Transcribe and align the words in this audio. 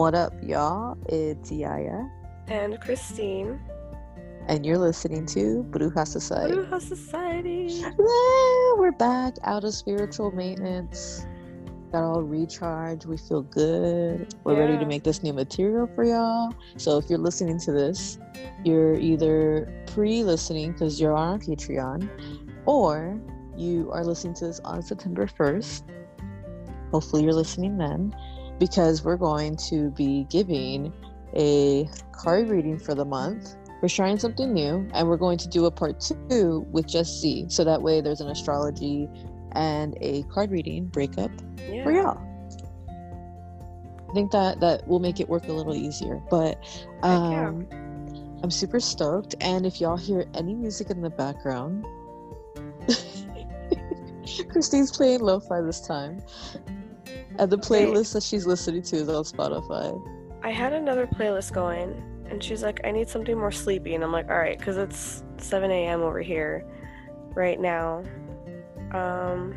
What 0.00 0.14
up, 0.14 0.32
y'all? 0.42 0.96
It's 1.10 1.52
Yaya, 1.52 2.10
and 2.48 2.80
Christine. 2.80 3.60
and 4.48 4.64
you're 4.64 4.78
listening 4.78 5.26
to 5.26 5.62
Bruja 5.68 6.06
Society. 6.08 6.54
Bruja 6.54 6.80
Society. 6.80 7.84
We're 8.78 8.92
back 8.92 9.34
out 9.44 9.62
of 9.64 9.74
spiritual 9.74 10.30
maintenance. 10.30 11.26
Got 11.92 12.04
all 12.04 12.22
recharged. 12.22 13.04
We 13.04 13.18
feel 13.18 13.42
good. 13.42 14.34
We're 14.42 14.58
ready 14.58 14.78
to 14.78 14.86
make 14.86 15.04
this 15.04 15.22
new 15.22 15.34
material 15.34 15.86
for 15.94 16.04
y'all. 16.04 16.54
So 16.78 16.96
if 16.96 17.10
you're 17.10 17.18
listening 17.18 17.60
to 17.60 17.70
this, 17.70 18.18
you're 18.64 18.94
either 18.94 19.84
pre-listening 19.88 20.72
because 20.72 20.98
you're 20.98 21.14
on 21.14 21.40
Patreon, 21.40 22.08
or 22.64 23.20
you 23.54 23.90
are 23.92 24.02
listening 24.02 24.32
to 24.36 24.46
this 24.46 24.60
on 24.60 24.82
September 24.82 25.26
1st. 25.26 25.82
Hopefully 26.90 27.22
you're 27.22 27.34
listening 27.34 27.76
then, 27.76 28.16
because 28.60 29.02
we're 29.02 29.16
going 29.16 29.56
to 29.56 29.90
be 29.90 30.24
giving 30.30 30.92
a 31.34 31.88
card 32.12 32.48
reading 32.48 32.78
for 32.78 32.94
the 32.94 33.04
month. 33.04 33.56
We're 33.82 33.88
trying 33.88 34.18
something 34.18 34.52
new, 34.52 34.86
and 34.92 35.08
we're 35.08 35.16
going 35.16 35.38
to 35.38 35.48
do 35.48 35.64
a 35.64 35.70
part 35.70 36.00
two 36.28 36.66
with 36.70 36.86
just 36.86 37.20
C. 37.20 37.46
So 37.48 37.64
that 37.64 37.80
way 37.82 38.02
there's 38.02 38.20
an 38.20 38.28
astrology 38.28 39.08
and 39.52 39.96
a 40.02 40.22
card 40.24 40.50
reading 40.50 40.86
breakup 40.86 41.30
Yeah. 41.68 41.82
for 41.82 41.90
y'all. 41.90 42.20
I 44.08 44.12
think 44.12 44.30
that 44.32 44.60
that 44.60 44.86
will 44.86 44.98
make 44.98 45.18
it 45.20 45.28
work 45.28 45.48
a 45.48 45.52
little 45.52 45.74
easier. 45.74 46.20
But 46.30 46.58
um, 47.02 47.66
I'm 48.42 48.50
super 48.50 48.80
stoked. 48.80 49.34
And 49.40 49.64
if 49.64 49.80
y'all 49.80 49.96
hear 49.96 50.26
any 50.34 50.54
music 50.54 50.90
in 50.90 51.00
the 51.00 51.10
background, 51.10 51.86
Christine's 54.50 54.90
playing 54.94 55.20
lo-fi 55.20 55.60
this 55.62 55.80
time. 55.80 56.22
And 57.40 57.50
the 57.50 57.56
playlist 57.56 58.12
that 58.12 58.22
she's 58.22 58.46
listening 58.46 58.82
to 58.82 58.96
is 58.96 59.08
on 59.08 59.24
Spotify. 59.24 59.98
I 60.42 60.50
had 60.50 60.74
another 60.74 61.06
playlist 61.06 61.52
going, 61.52 62.02
and 62.28 62.44
she's 62.44 62.62
like, 62.62 62.80
I 62.84 62.90
need 62.90 63.08
something 63.08 63.36
more 63.36 63.50
sleepy. 63.50 63.94
And 63.94 64.04
I'm 64.04 64.12
like, 64.12 64.28
all 64.28 64.36
right, 64.36 64.58
because 64.58 64.76
it's 64.76 65.24
7 65.38 65.70
a.m. 65.70 66.02
over 66.02 66.20
here 66.20 66.66
right 67.34 67.58
now. 67.58 68.04
Um, 68.92 69.54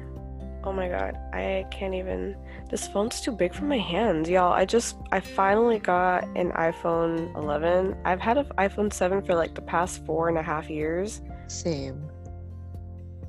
oh 0.63 0.71
my 0.71 0.87
god, 0.87 1.17
I 1.33 1.65
can't 1.71 1.93
even. 1.93 2.37
This 2.69 2.87
phone's 2.87 3.19
too 3.19 3.33
big 3.33 3.53
for 3.53 3.65
my 3.65 3.79
hands, 3.79 4.29
y'all. 4.29 4.53
I 4.53 4.63
just, 4.63 4.95
I 5.11 5.19
finally 5.19 5.79
got 5.79 6.23
an 6.37 6.53
iPhone 6.53 7.35
11. 7.35 7.97
I've 8.05 8.21
had 8.21 8.37
an 8.37 8.45
iPhone 8.57 8.93
7 8.93 9.21
for 9.23 9.35
like 9.35 9.55
the 9.55 9.61
past 9.61 10.05
four 10.05 10.29
and 10.29 10.37
a 10.37 10.41
half 10.41 10.69
years. 10.69 11.21
Same. 11.47 12.09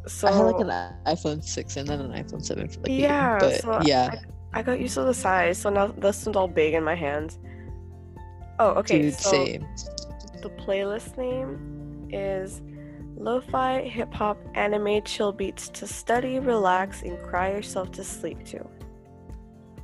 So 0.06 0.28
I 0.28 0.32
had 0.32 0.42
like 0.42 0.60
an 0.60 0.94
iPhone 1.06 1.42
6 1.42 1.76
and 1.76 1.88
then 1.88 2.00
an 2.00 2.12
iPhone 2.12 2.44
7 2.44 2.68
for 2.68 2.80
like 2.80 2.88
a 2.88 2.92
year. 2.92 3.00
Yeah, 3.00 3.38
But 3.40 3.60
so 3.60 3.80
yeah, 3.82 4.10
I 4.12 4.33
got 4.62 4.80
used 4.80 4.94
to 4.94 5.02
the 5.02 5.14
size, 5.14 5.58
so 5.58 5.70
now 5.70 5.88
this 5.88 6.26
one's 6.26 6.36
all 6.36 6.48
big 6.48 6.74
in 6.74 6.84
my 6.84 6.94
hands. 6.94 7.38
Oh, 8.58 8.70
okay. 8.70 9.02
dude, 9.02 9.14
so 9.14 9.30
same. 9.30 9.66
the 10.42 10.50
playlist 10.50 11.16
name 11.18 12.08
is 12.12 12.62
Lo-fi 13.16 13.82
hip 13.82 14.12
hop 14.12 14.38
anime 14.54 15.02
chill 15.02 15.32
beats 15.32 15.68
to 15.70 15.86
study, 15.86 16.38
relax, 16.38 17.02
and 17.02 17.18
cry 17.22 17.50
yourself 17.50 17.90
to 17.92 18.04
sleep 18.04 18.44
to. 18.44 18.64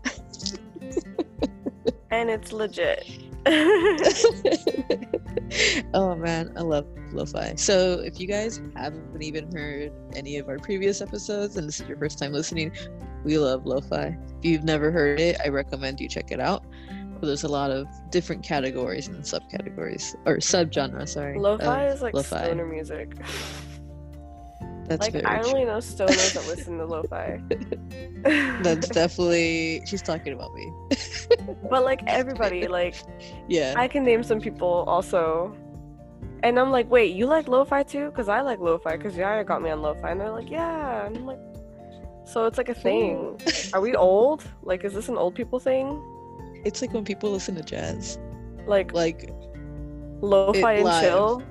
and 2.11 2.31
it's 2.31 2.53
legit. 2.53 3.07
oh 5.95 6.15
man, 6.15 6.53
I 6.57 6.61
love 6.61 6.87
lo-fi. 7.13 7.55
So 7.57 8.01
if 8.01 8.19
you 8.21 8.27
guys 8.27 8.61
haven't 8.77 9.23
even 9.23 9.51
heard 9.53 9.93
any 10.15 10.39
of 10.39 10.49
our 10.49 10.59
previous 10.59 11.01
episodes 11.01 11.57
and 11.57 11.67
this 11.69 11.81
is 11.81 11.89
your 11.89 11.99
first 11.99 12.19
time 12.19 12.33
listening, 12.33 12.73
we 13.25 13.39
love 13.39 13.67
lo-fi. 13.67 14.17
If 14.39 14.45
you've 14.45 14.65
never 14.65 14.91
heard 14.91 15.21
it, 15.21 15.37
I 15.45 15.49
recommend 15.49 16.01
you 16.01 16.09
check 16.09 16.31
it 16.31 16.41
out. 16.41 16.65
But 17.21 17.27
There's 17.27 17.45
a 17.45 17.49
lot 17.49 17.71
of 17.71 17.87
different 18.11 18.43
categories 18.43 19.09
and 19.09 19.23
subcategories 19.23 20.15
or 20.25 20.39
subgenre. 20.39 21.07
Sorry, 21.07 21.39
Lo-fi 21.39 21.87
is 21.87 22.01
like 22.01 22.15
lo-fi. 22.15 22.45
stoner 22.45 22.65
music. 22.67 23.13
That's 24.87 25.03
like 25.13 25.25
I 25.25 25.39
true. 25.41 25.51
only 25.53 25.65
know 25.67 25.77
stoners 25.77 26.33
that 26.35 26.47
listen 26.49 26.79
to 26.79 26.85
lo-fi. 26.95 27.41
That's 28.63 28.89
definitely 29.01 29.83
she's 29.87 30.03
talking 30.03 30.33
about 30.33 30.53
me. 30.55 30.73
but 31.71 31.85
like 31.85 32.01
everybody, 32.09 32.67
like 32.67 32.97
Yeah. 33.49 33.75
I 33.77 33.87
can 33.87 34.03
name 34.03 34.23
some 34.25 34.41
people 34.41 34.85
also. 34.89 35.55
And 36.43 36.59
I'm 36.59 36.71
like, 36.71 36.91
wait, 36.91 37.15
you 37.15 37.27
like 37.27 37.49
lo-fi 37.49 37.83
too? 37.83 38.07
Because 38.07 38.29
I 38.29 38.41
like 38.41 38.59
lo-fi 38.61 38.97
because 38.97 39.17
Yaya 39.17 39.45
got 39.45 39.61
me 39.63 39.71
on 39.71 39.83
lo-fi. 39.83 40.11
And 40.11 40.21
they're 40.21 40.31
like, 40.31 40.51
yeah. 40.51 41.07
And 41.07 41.17
I'm 41.19 41.27
like, 41.27 41.39
so 42.25 42.47
it's 42.47 42.57
like 42.59 42.69
a 42.69 42.75
thing. 42.75 43.41
Are 43.75 43.81
we 43.81 43.95
old? 43.95 44.45
Like, 44.63 44.85
is 44.85 44.95
this 44.95 45.09
an 45.09 45.17
old 45.17 45.35
people 45.35 45.59
thing? 45.61 46.01
it's 46.65 46.83
like 46.83 46.93
when 46.93 47.05
people 47.05 47.31
listen 47.31 47.55
to 47.55 47.63
jazz. 47.63 48.19
Like, 48.67 48.93
Like 48.93 49.31
lo-fi 50.21 50.75
and 50.75 50.85
live. 50.85 51.03
chill? 51.03 51.43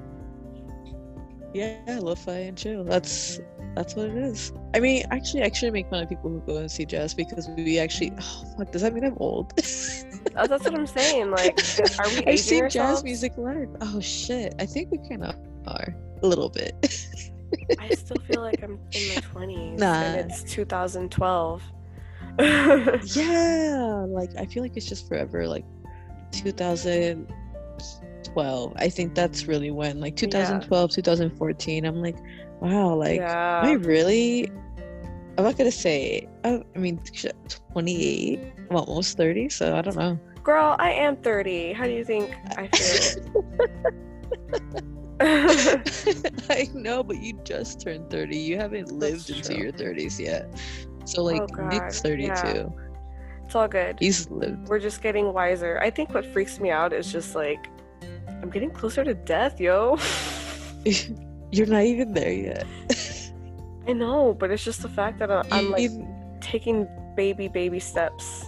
Yeah, 1.53 1.99
lo-fi 1.99 2.37
and 2.49 2.57
chill. 2.57 2.83
That's 2.83 3.39
that's 3.75 3.95
what 3.95 4.07
it 4.07 4.17
is. 4.17 4.51
I 4.73 4.79
mean, 4.79 5.03
actually, 5.11 5.43
I 5.43 5.45
actually 5.45 5.71
make 5.71 5.89
fun 5.89 6.03
of 6.03 6.09
people 6.09 6.29
who 6.29 6.39
go 6.41 6.57
and 6.57 6.71
see 6.71 6.85
jazz 6.85 7.13
because 7.13 7.47
we 7.49 7.79
actually. 7.79 8.11
Oh 8.19 8.45
fuck! 8.57 8.71
Does 8.71 8.81
that 8.81 8.93
mean 8.93 9.05
I'm 9.05 9.17
old? 9.19 9.53
Oh, 10.35 10.45
that's 10.47 10.65
what 10.65 10.75
I'm 10.75 10.85
saying. 10.85 11.31
Like, 11.31 11.57
are 11.99 12.09
we 12.09 12.25
I've 12.27 12.39
seen 12.39 12.69
jazz 12.69 13.05
music 13.05 13.37
live. 13.37 13.69
Oh 13.81 14.01
shit! 14.01 14.53
I 14.59 14.65
think 14.65 14.91
we 14.91 14.97
kind 15.09 15.23
of 15.23 15.33
are 15.65 15.95
a 16.21 16.27
little 16.27 16.49
bit. 16.49 16.75
I 17.79 17.89
still 17.95 18.17
feel 18.27 18.41
like 18.41 18.61
I'm 18.63 18.77
in 18.91 19.15
my 19.15 19.21
20s. 19.21 19.79
Nah. 19.79 19.93
And 19.93 20.29
it's 20.29 20.43
2012. 20.43 21.63
yeah, 23.15 24.05
like 24.09 24.31
I 24.37 24.45
feel 24.45 24.61
like 24.61 24.75
it's 24.75 24.87
just 24.87 25.07
forever. 25.07 25.47
Like 25.47 25.63
2012. 26.31 28.73
I 28.75 28.89
think 28.89 29.15
that's 29.15 29.47
really 29.47 29.71
when, 29.71 30.01
like 30.01 30.15
2012, 30.15 30.91
2014. 30.91 31.85
I'm 31.85 32.01
like, 32.01 32.17
wow, 32.61 32.93
like. 32.95 33.19
yeah. 33.19 33.61
I 33.63 33.73
really? 33.73 34.51
I'm 35.37 35.43
not 35.45 35.57
gonna 35.57 35.71
say. 35.71 36.27
I, 36.43 36.61
I 36.75 36.79
mean, 36.79 36.99
28. 37.73 38.39
I'm 38.69 38.75
almost 38.75 39.15
30, 39.17 39.49
so 39.49 39.75
I 39.75 39.81
don't 39.81 39.95
know. 39.95 40.19
Girl, 40.43 40.75
I 40.79 40.91
am 40.91 41.15
30. 41.17 41.73
How 41.73 41.85
do 41.85 41.91
you 41.91 42.03
think 42.03 42.33
I 42.57 42.67
feel? 42.67 43.45
I 46.49 46.67
know, 46.73 47.03
but 47.03 47.21
you 47.21 47.33
just 47.43 47.81
turned 47.81 48.09
30. 48.09 48.37
You 48.37 48.57
haven't 48.57 48.91
lived 48.91 49.27
That's 49.27 49.49
into 49.49 49.53
true. 49.55 49.63
your 49.63 49.71
30s 49.73 50.19
yet. 50.19 50.49
So 51.05 51.23
like 51.23 51.41
Oh, 51.57 51.67
Nick's 51.67 52.01
32. 52.01 52.27
yeah. 52.27 52.65
it's 53.45 53.55
all 53.55 53.67
good. 53.67 53.97
He's 53.99 54.29
lived. 54.29 54.67
We're 54.69 54.79
just 54.79 55.01
getting 55.01 55.33
wiser. 55.33 55.79
I 55.81 55.89
think 55.89 56.13
what 56.13 56.25
freaks 56.25 56.59
me 56.59 56.69
out 56.71 56.93
is 56.93 57.11
just 57.11 57.35
like 57.35 57.67
I'm 58.41 58.49
getting 58.49 58.71
closer 58.71 59.03
to 59.03 59.13
death, 59.13 59.59
yo. 59.59 59.97
You're 61.51 61.67
not 61.67 61.83
even 61.83 62.13
there 62.13 62.31
yet. 62.31 62.65
I 63.87 63.93
know, 63.93 64.33
but 64.33 64.51
it's 64.51 64.63
just 64.63 64.81
the 64.81 64.89
fact 64.89 65.19
that 65.19 65.31
I- 65.31 65.43
I'm 65.51 65.71
like 65.71 65.89
taking 66.41 66.87
baby 67.15 67.47
baby 67.47 67.79
steps. 67.79 68.45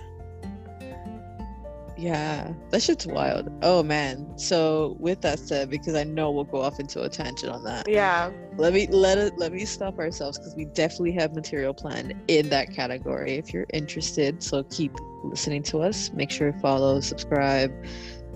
yeah, 1.97 2.51
that 2.71 2.81
shit's 2.81 3.05
wild. 3.05 3.49
Oh 3.61 3.83
man. 3.83 4.37
So 4.37 4.95
with 4.99 5.21
that 5.21 5.37
said, 5.39 5.69
because 5.69 5.93
I 5.93 6.03
know 6.03 6.31
we'll 6.31 6.45
go 6.45 6.61
off 6.61 6.79
into 6.79 7.03
a 7.03 7.09
tangent 7.09 7.51
on 7.51 7.63
that. 7.65 7.87
Yeah. 7.87 8.31
let 8.57 8.73
me 8.73 8.87
let 8.87 9.17
it 9.17 9.37
let 9.37 9.51
me 9.53 9.65
stop 9.65 9.99
ourselves 9.99 10.37
because 10.37 10.55
we 10.55 10.65
definitely 10.65 11.11
have 11.13 11.33
material 11.35 11.73
planned 11.73 12.13
in 12.27 12.49
that 12.49 12.71
category 12.73 13.33
if 13.37 13.53
you're 13.53 13.67
interested 13.73 14.43
so 14.43 14.63
keep 14.63 14.91
listening 15.23 15.63
to 15.63 15.79
us 15.79 16.11
make 16.13 16.29
sure 16.29 16.51
to 16.51 16.59
follow 16.59 16.99
subscribe 16.99 17.71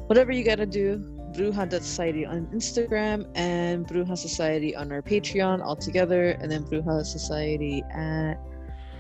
whatever 0.08 0.32
you 0.32 0.44
gotta 0.44 0.66
do 0.66 1.04
bruja 1.36 1.72
society 1.72 2.26
on 2.26 2.46
instagram 2.48 3.28
and 3.36 3.88
bruja 3.88 4.18
society 4.18 4.76
on 4.76 4.92
our 4.92 5.02
patreon 5.02 5.64
all 5.64 5.76
together 5.76 6.32
and 6.42 6.52
then 6.52 6.64
bruja 6.64 7.06
society 7.06 7.84
at 7.94 8.36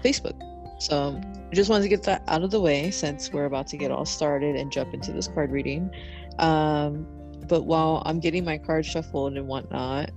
facebook 0.03 0.40
so 0.79 1.19
i 1.51 1.56
just 1.56 1.70
wanted 1.70 1.84
to 1.84 1.90
get 1.90 2.03
that 2.03 2.22
out 2.28 2.43
of 2.43 2.52
the 2.52 2.59
way 2.59 2.91
since 2.91 3.32
we're 3.32 3.46
about 3.46 3.67
to 3.67 3.78
get 3.78 3.91
all 3.91 4.05
started 4.05 4.55
and 4.55 4.72
jump 4.72 4.93
into 4.93 5.11
this 5.11 5.28
card 5.28 5.52
reading 5.52 5.90
um 6.40 7.05
but 7.47 7.64
while 7.64 8.03
i'm 8.05 8.20
getting 8.20 8.43
my 8.43 8.58
cards 8.58 8.88
shuffled 8.88 9.38
and 9.38 9.47
whatnot 9.47 10.11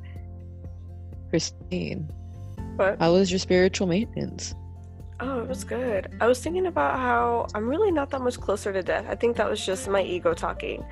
Christine, 1.31 2.11
But 2.77 2.99
how 2.99 3.13
was 3.13 3.31
your 3.31 3.39
spiritual 3.39 3.87
maintenance? 3.87 4.55
oh, 5.21 5.41
it 5.41 5.49
was 5.49 5.65
good. 5.65 6.09
I 6.21 6.27
was 6.27 6.41
thinking 6.41 6.67
about 6.67 6.97
how 6.97 7.49
I'm 7.55 7.69
really 7.69 7.91
not 7.91 8.11
that 8.11 8.21
much 8.21 8.39
closer 8.39 8.73
to 8.73 8.83
death. 8.83 9.05
I 9.09 9.17
think 9.17 9.37
that 9.37 9.51
was 9.51 9.65
just 9.65 9.89
my 9.89 10.03
ego 10.03 10.33
talking. 10.33 10.85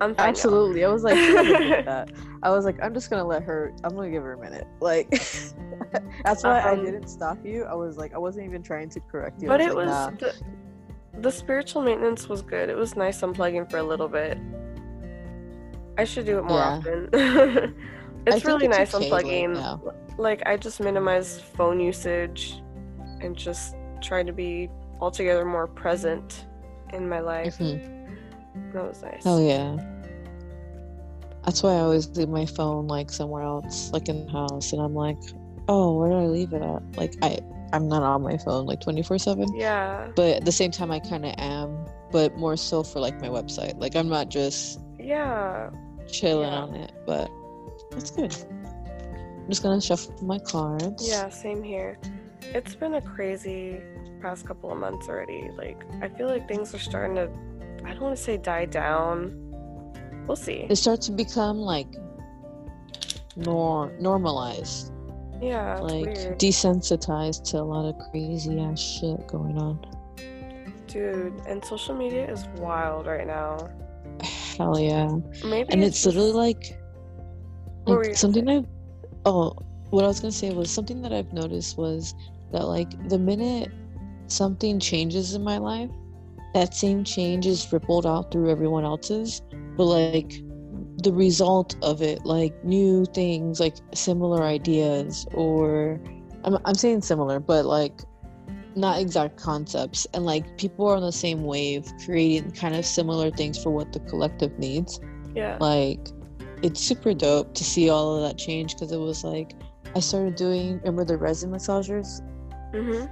I'm. 0.00 0.14
Absolutely. 0.18 0.84
I 0.84 0.88
was 0.88 1.02
like, 1.04 1.16
she 1.16 1.32
doesn't 1.32 1.68
get 1.68 1.84
that. 1.86 2.10
I 2.42 2.50
was 2.50 2.64
like, 2.64 2.76
I'm 2.82 2.92
just 2.94 3.08
gonna 3.10 3.24
let 3.24 3.42
her. 3.44 3.72
I'm 3.84 3.94
gonna 3.94 4.10
give 4.10 4.22
her 4.22 4.34
a 4.34 4.38
minute. 4.38 4.66
Like, 4.80 5.08
that's 6.24 6.44
why 6.44 6.60
I 6.60 6.72
Um, 6.72 6.84
didn't 6.84 7.08
stop 7.08 7.38
you. 7.44 7.64
I 7.64 7.74
was 7.74 7.96
like, 7.96 8.14
I 8.14 8.18
wasn't 8.18 8.46
even 8.46 8.62
trying 8.62 8.88
to 8.90 9.00
correct 9.00 9.40
you. 9.42 9.48
I 9.48 9.52
But 9.52 9.60
it 9.62 9.68
like, 9.68 9.76
was 9.76 9.86
nah. 9.88 10.10
the, 10.10 10.34
the 11.20 11.30
spiritual 11.32 11.82
maintenance 11.82 12.28
was 12.28 12.42
good. 12.42 12.68
It 12.68 12.76
was 12.76 12.94
nice 12.96 13.20
unplugging 13.22 13.70
for 13.70 13.78
a 13.78 13.82
little 13.82 14.08
bit. 14.08 14.38
I 15.98 16.04
should 16.04 16.26
do 16.26 16.38
it 16.38 16.44
more 16.44 16.58
Yeah. 16.58 16.80
often. 17.12 17.74
It's 18.28 18.44
really 18.44 18.66
nice 18.66 18.92
right 18.92 19.04
unplugging. 19.04 19.94
like 20.18 20.42
I 20.46 20.56
just 20.56 20.80
minimize 20.80 21.40
phone 21.40 21.78
usage 21.78 22.60
and 23.20 23.36
just 23.36 23.76
try 24.02 24.24
to 24.24 24.32
be 24.32 24.68
altogether 25.00 25.44
more 25.44 25.68
present 25.68 26.46
in 26.92 27.08
my 27.08 27.20
life. 27.20 27.58
Mhm. 27.58 27.95
That 28.72 28.84
was 28.88 29.02
nice. 29.02 29.24
Hell 29.24 29.40
yeah. 29.40 29.76
That's 31.44 31.62
why 31.62 31.70
I 31.74 31.80
always 31.80 32.08
leave 32.16 32.28
my 32.28 32.44
phone 32.46 32.88
like 32.88 33.10
somewhere 33.10 33.42
else, 33.42 33.92
like 33.92 34.08
in 34.08 34.26
the 34.26 34.32
house, 34.32 34.72
and 34.72 34.82
I'm 34.82 34.94
like, 34.94 35.18
oh, 35.68 35.96
where 35.98 36.10
did 36.10 36.18
I 36.18 36.26
leave 36.26 36.52
it 36.52 36.62
at? 36.62 36.82
Like 36.96 37.14
I, 37.22 37.38
I'm 37.72 37.88
not 37.88 38.02
on 38.02 38.22
my 38.22 38.36
phone 38.36 38.66
like 38.66 38.80
24 38.80 39.18
seven. 39.18 39.46
Yeah. 39.54 40.08
But 40.16 40.36
at 40.38 40.44
the 40.44 40.52
same 40.52 40.70
time, 40.72 40.90
I 40.90 40.98
kind 40.98 41.24
of 41.24 41.34
am, 41.38 41.86
but 42.10 42.36
more 42.36 42.56
so 42.56 42.82
for 42.82 42.98
like 43.00 43.20
my 43.20 43.28
website. 43.28 43.78
Like 43.80 43.94
I'm 43.94 44.08
not 44.08 44.28
just 44.28 44.80
Yeah. 44.98 45.70
chilling 46.08 46.48
Yeah. 46.48 46.62
on 46.62 46.74
it, 46.74 46.92
but 47.06 47.30
that's 47.92 48.10
good. 48.10 48.34
I'm 48.50 49.48
just 49.48 49.62
gonna 49.62 49.80
shuffle 49.80 50.14
my 50.24 50.40
cards. 50.40 51.08
Yeah, 51.08 51.28
same 51.28 51.62
here. 51.62 51.96
It's 52.42 52.74
been 52.74 52.94
a 52.94 53.00
crazy 53.00 53.80
past 54.20 54.46
couple 54.46 54.72
of 54.72 54.78
months 54.78 55.08
already. 55.08 55.48
Like, 55.56 55.84
I 56.02 56.08
feel 56.08 56.26
like 56.26 56.48
things 56.48 56.74
are 56.74 56.78
starting 56.78 57.14
to, 57.16 57.28
I 57.86 57.90
don't 57.90 58.00
want 58.02 58.16
to 58.16 58.22
say 58.22 58.36
die 58.36 58.64
down. 58.66 59.32
We'll 60.26 60.36
see. 60.36 60.66
It 60.68 60.76
starts 60.76 61.06
to 61.06 61.12
become 61.12 61.58
like 61.58 61.86
nor 63.36 63.92
normalized, 64.00 64.92
Yeah, 65.40 65.78
like 65.78 66.06
weird. 66.06 66.38
desensitized 66.38 67.44
to 67.50 67.58
a 67.58 67.62
lot 67.62 67.86
of 67.88 67.94
crazy 68.10 68.58
ass 68.60 68.80
shit 68.80 69.26
going 69.28 69.58
on. 69.58 69.78
Dude, 70.86 71.34
and 71.46 71.64
social 71.64 71.94
media 71.94 72.30
is 72.30 72.46
wild 72.56 73.06
right 73.06 73.26
now. 73.26 73.68
Hell 74.22 74.78
yeah. 74.80 75.08
Maybe 75.44 75.68
and 75.70 75.84
it's 75.84 76.04
literally 76.06 76.28
just- 76.28 76.36
like, 76.36 76.78
like 77.86 78.14
something? 78.16 78.48
I've 78.48 78.66
oh 79.26 79.52
what 79.90 80.04
I 80.04 80.08
was 80.08 80.18
gonna 80.20 80.32
say 80.32 80.50
was 80.52 80.70
something 80.70 81.02
that 81.02 81.12
I've 81.12 81.32
noticed 81.32 81.76
was 81.78 82.14
that 82.52 82.66
like 82.66 83.08
the 83.08 83.18
minute 83.18 83.70
something 84.28 84.80
changes 84.80 85.34
in 85.34 85.42
my 85.44 85.58
life, 85.58 85.90
that 86.56 86.74
same 86.74 87.04
change 87.04 87.46
is 87.46 87.70
rippled 87.72 88.06
out 88.06 88.30
through 88.30 88.50
everyone 88.50 88.84
else's, 88.84 89.42
but 89.76 89.84
like 89.84 90.40
the 91.02 91.12
result 91.12 91.76
of 91.82 92.02
it, 92.02 92.24
like 92.24 92.52
new 92.64 93.04
things, 93.14 93.60
like 93.60 93.76
similar 93.94 94.42
ideas, 94.42 95.26
or 95.34 96.00
I'm 96.44 96.58
I'm 96.64 96.74
saying 96.74 97.02
similar, 97.02 97.40
but 97.40 97.66
like 97.66 98.00
not 98.74 99.00
exact 99.00 99.36
concepts, 99.36 100.06
and 100.14 100.24
like 100.24 100.58
people 100.58 100.86
are 100.86 100.96
on 100.96 101.02
the 101.02 101.12
same 101.12 101.44
wave, 101.44 101.84
creating 102.04 102.52
kind 102.52 102.74
of 102.74 102.84
similar 102.84 103.30
things 103.30 103.62
for 103.62 103.70
what 103.70 103.92
the 103.92 104.00
collective 104.00 104.58
needs 104.58 105.00
yeah. 105.36 105.58
like 105.60 106.08
it's 106.62 106.80
super 106.80 107.12
dope 107.12 107.54
to 107.54 107.62
see 107.62 107.90
all 107.90 108.16
of 108.16 108.22
that 108.22 108.38
change 108.38 108.74
because 108.74 108.90
it 108.90 108.96
was 108.96 109.22
like 109.22 109.52
I 109.94 110.00
started 110.00 110.34
doing 110.34 110.78
remember 110.78 111.04
the 111.04 111.18
resin 111.18 111.50
massagers 111.50 112.22
Mm-hmm. 112.72 113.06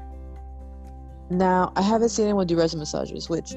Now 1.30 1.72
I 1.76 1.82
haven't 1.82 2.10
seen 2.10 2.26
anyone 2.26 2.46
do 2.46 2.56
resin 2.56 2.80
massagers 2.80 3.28
which 3.28 3.54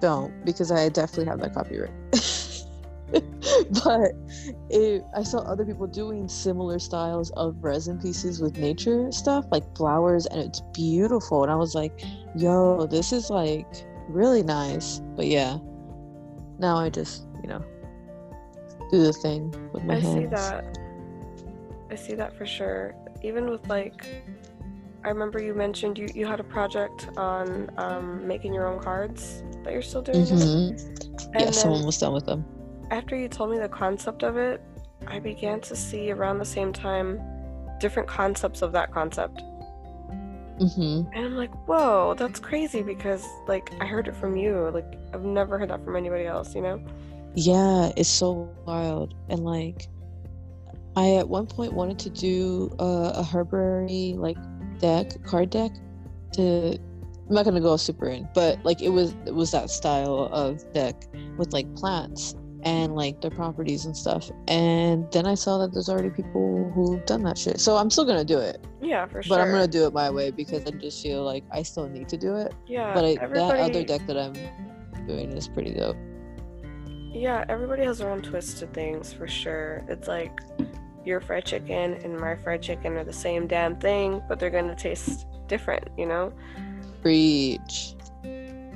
don't 0.00 0.44
because 0.44 0.70
I 0.70 0.88
definitely 0.88 1.26
have 1.26 1.40
that 1.40 1.54
copyright. 1.54 1.92
But 3.84 4.12
it, 4.70 5.04
I 5.16 5.22
saw 5.22 5.38
other 5.40 5.64
people 5.64 5.86
doing 5.86 6.26
similar 6.26 6.80
styles 6.80 7.30
of 7.32 7.62
resin 7.62 8.00
pieces 8.00 8.40
with 8.40 8.58
nature 8.58 9.12
stuff 9.12 9.44
like 9.52 9.62
flowers 9.76 10.26
and 10.26 10.40
it's 10.40 10.60
beautiful. 10.72 11.42
And 11.44 11.52
I 11.52 11.54
was 11.54 11.74
like 11.74 12.02
yo 12.34 12.86
this 12.86 13.12
is 13.12 13.30
like 13.30 13.66
really 14.08 14.42
nice. 14.42 15.00
But 15.16 15.26
yeah. 15.26 15.58
Now 16.58 16.76
I 16.76 16.88
just 16.90 17.26
you 17.42 17.48
know 17.48 17.64
do 18.90 19.02
the 19.02 19.12
thing 19.12 19.54
with 19.72 19.84
my 19.84 19.96
I 19.96 20.00
hands. 20.00 20.14
see 20.14 20.26
that. 20.26 20.78
I 21.90 21.94
see 21.96 22.14
that 22.14 22.36
for 22.36 22.46
sure. 22.46 22.94
Even 23.22 23.48
with 23.50 23.66
like, 23.68 24.06
I 25.04 25.08
remember 25.08 25.42
you 25.42 25.54
mentioned 25.54 25.98
you, 25.98 26.08
you 26.14 26.26
had 26.26 26.40
a 26.40 26.44
project 26.44 27.08
on 27.16 27.70
um, 27.76 28.26
making 28.26 28.54
your 28.54 28.66
own 28.66 28.80
cards 28.82 29.42
that 29.62 29.72
you're 29.72 29.82
still 29.82 30.02
doing. 30.02 30.24
Mhm. 30.24 30.70
And 31.34 31.40
yeah, 31.40 31.50
someone 31.50 31.84
was 31.84 31.98
done 31.98 32.12
with 32.14 32.26
them. 32.26 32.44
after 32.90 33.16
you 33.16 33.28
told 33.28 33.50
me 33.50 33.58
the 33.58 33.68
concept 33.68 34.22
of 34.22 34.36
it, 34.36 34.62
I 35.06 35.18
began 35.18 35.60
to 35.62 35.76
see 35.76 36.10
around 36.12 36.38
the 36.38 36.44
same 36.44 36.72
time 36.72 37.20
different 37.80 38.08
concepts 38.08 38.62
of 38.62 38.72
that 38.72 38.92
concept. 38.92 39.42
hmm 40.58 41.02
And 41.12 41.24
I'm 41.26 41.36
like, 41.36 41.52
whoa, 41.66 42.14
that's 42.16 42.38
crazy 42.40 42.82
because 42.82 43.26
like 43.48 43.72
I 43.80 43.86
heard 43.86 44.06
it 44.08 44.14
from 44.16 44.36
you. 44.36 44.70
Like 44.72 44.94
I've 45.12 45.24
never 45.24 45.58
heard 45.58 45.70
that 45.70 45.84
from 45.84 45.96
anybody 45.96 46.24
else, 46.26 46.54
you 46.54 46.62
know? 46.62 46.80
Yeah, 47.34 47.90
it's 47.96 48.08
so 48.08 48.48
wild. 48.64 49.14
And 49.28 49.44
like, 49.44 49.88
I 50.96 51.16
at 51.16 51.28
one 51.28 51.46
point 51.46 51.72
wanted 51.72 51.98
to 52.00 52.10
do 52.10 52.70
a, 52.78 53.12
a 53.16 53.24
herbary 53.24 54.14
like 54.16 54.38
deck, 54.84 55.06
card 55.24 55.50
deck. 55.50 55.72
To 56.34 56.78
I'm 57.28 57.34
not 57.34 57.44
gonna 57.46 57.60
go 57.60 57.76
super 57.76 58.08
in, 58.08 58.28
but 58.34 58.62
like 58.64 58.82
it 58.82 58.90
was 58.90 59.14
it 59.26 59.34
was 59.34 59.50
that 59.52 59.70
style 59.70 60.28
of 60.32 60.50
deck 60.74 60.94
with 61.38 61.52
like 61.52 61.68
plants 61.74 62.34
and 62.64 62.94
like 62.94 63.20
their 63.22 63.30
properties 63.30 63.84
and 63.86 63.96
stuff. 63.96 64.30
And 64.48 65.10
then 65.12 65.26
I 65.26 65.34
saw 65.34 65.58
that 65.58 65.72
there's 65.72 65.88
already 65.88 66.10
people 66.10 66.70
who've 66.74 67.04
done 67.06 67.22
that 67.24 67.38
shit. 67.38 67.60
So 67.60 67.76
I'm 67.76 67.88
still 67.90 68.04
gonna 68.04 68.24
do 68.24 68.38
it, 68.38 68.58
Yeah, 68.82 69.06
for 69.06 69.22
sure. 69.22 69.36
but 69.36 69.42
I'm 69.42 69.50
gonna 69.50 69.68
do 69.68 69.86
it 69.86 69.92
my 69.94 70.10
way 70.10 70.30
because 70.30 70.62
I 70.66 70.70
just 70.72 71.02
feel 71.02 71.22
like 71.24 71.44
I 71.52 71.62
still 71.62 71.88
need 71.88 72.08
to 72.08 72.16
do 72.18 72.36
it. 72.36 72.52
yeah, 72.66 72.92
but 72.94 73.04
I, 73.04 73.16
everybody, 73.20 73.58
that 73.58 73.70
other 73.70 73.84
deck 73.84 74.06
that 74.06 74.18
I'm 74.18 74.34
doing 75.06 75.30
is 75.32 75.46
pretty 75.48 75.72
dope. 75.74 75.96
Yeah, 77.12 77.44
everybody 77.48 77.84
has 77.84 77.98
their 77.98 78.10
own 78.10 78.22
twist 78.22 78.58
to 78.58 78.66
things 78.66 79.12
for 79.12 79.28
sure. 79.28 79.84
It's 79.88 80.08
like 80.08 80.32
your 81.04 81.20
fried 81.20 81.44
chicken 81.44 81.94
and 82.04 82.18
my 82.18 82.36
fried 82.36 82.62
chicken 82.62 82.96
are 82.96 83.04
the 83.04 83.12
same 83.12 83.46
damn 83.46 83.76
thing, 83.76 84.22
but 84.28 84.38
they're 84.38 84.50
gonna 84.50 84.74
taste 84.74 85.26
different, 85.48 85.88
you 85.96 86.06
know? 86.06 86.32
Preach. 87.02 87.94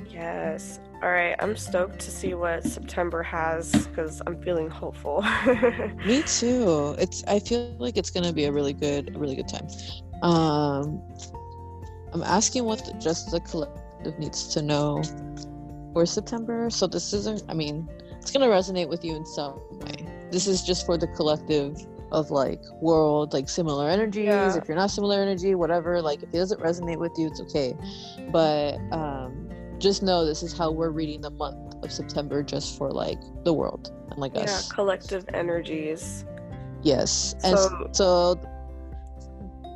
Yes. 0.09 0.79
All 1.01 1.09
right, 1.09 1.35
I'm 1.39 1.55
stoked 1.55 1.99
to 1.99 2.11
see 2.11 2.33
what 2.33 2.65
September 2.65 3.23
has 3.23 3.87
because 3.87 4.21
I'm 4.27 4.41
feeling 4.41 4.69
hopeful. 4.69 5.21
Me 6.05 6.21
too. 6.23 6.95
It's. 6.99 7.23
I 7.25 7.39
feel 7.39 7.73
like 7.79 7.95
it's 7.95 8.09
gonna 8.09 8.33
be 8.33 8.43
a 8.45 8.51
really 8.51 8.73
good, 8.73 9.15
a 9.15 9.17
really 9.17 9.35
good 9.35 9.47
time. 9.47 9.67
Um, 10.21 11.01
I'm 12.11 12.21
asking 12.23 12.65
what 12.65 12.85
the, 12.85 12.93
just 12.99 13.31
the 13.31 13.39
collective 13.39 14.19
needs 14.19 14.49
to 14.49 14.61
know 14.61 15.01
for 15.93 16.05
September. 16.05 16.69
So 16.69 16.85
this 16.85 17.13
isn't. 17.13 17.43
I 17.47 17.53
mean, 17.53 17.87
it's 18.19 18.31
gonna 18.31 18.47
resonate 18.47 18.89
with 18.89 19.05
you 19.05 19.15
in 19.15 19.25
some 19.25 19.53
way. 19.79 20.05
This 20.31 20.47
is 20.47 20.63
just 20.63 20.85
for 20.85 20.97
the 20.97 21.07
collective 21.07 21.77
of 22.11 22.31
like 22.31 22.61
world, 22.81 23.33
like 23.33 23.49
similar 23.49 23.89
energies. 23.89 24.25
Yeah. 24.25 24.55
If 24.57 24.67
you're 24.67 24.77
not 24.77 24.91
similar 24.91 25.21
energy, 25.21 25.55
whatever. 25.55 26.01
Like 26.01 26.23
if 26.23 26.29
it 26.29 26.37
doesn't 26.37 26.61
resonate 26.61 26.97
with 26.97 27.11
you, 27.17 27.27
it's 27.27 27.41
okay. 27.41 27.75
But 28.31 28.77
um, 28.91 29.49
just 29.79 30.03
know 30.03 30.25
this 30.25 30.43
is 30.43 30.57
how 30.57 30.71
we're 30.71 30.89
reading 30.91 31.21
the 31.21 31.29
month 31.31 31.75
of 31.83 31.91
September, 31.91 32.43
just 32.43 32.77
for 32.77 32.91
like 32.91 33.19
the 33.43 33.53
world 33.53 33.91
and 34.09 34.19
like 34.19 34.35
us. 34.35 34.43
yeah, 34.45 34.53
us. 34.55 34.71
collective 34.71 35.25
energies. 35.33 36.25
Yes. 36.81 37.35
And 37.43 37.57
So- 37.57 37.89
so, 37.91 38.39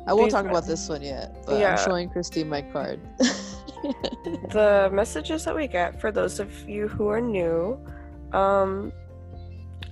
I 0.06 0.12
won't 0.12 0.30
talk 0.30 0.44
about 0.44 0.66
this 0.66 0.88
one 0.88 1.02
yet, 1.02 1.34
but 1.46 1.58
Yeah. 1.58 1.72
I'm 1.76 1.84
showing 1.84 2.10
Christine 2.10 2.48
my 2.48 2.60
card. 2.62 3.00
the 4.50 4.90
messages 4.92 5.44
that 5.44 5.54
we 5.54 5.66
get 5.66 6.00
for 6.00 6.10
those 6.10 6.40
of 6.40 6.68
you 6.68 6.88
who 6.88 7.08
are 7.08 7.20
new 7.20 7.78
um 8.32 8.92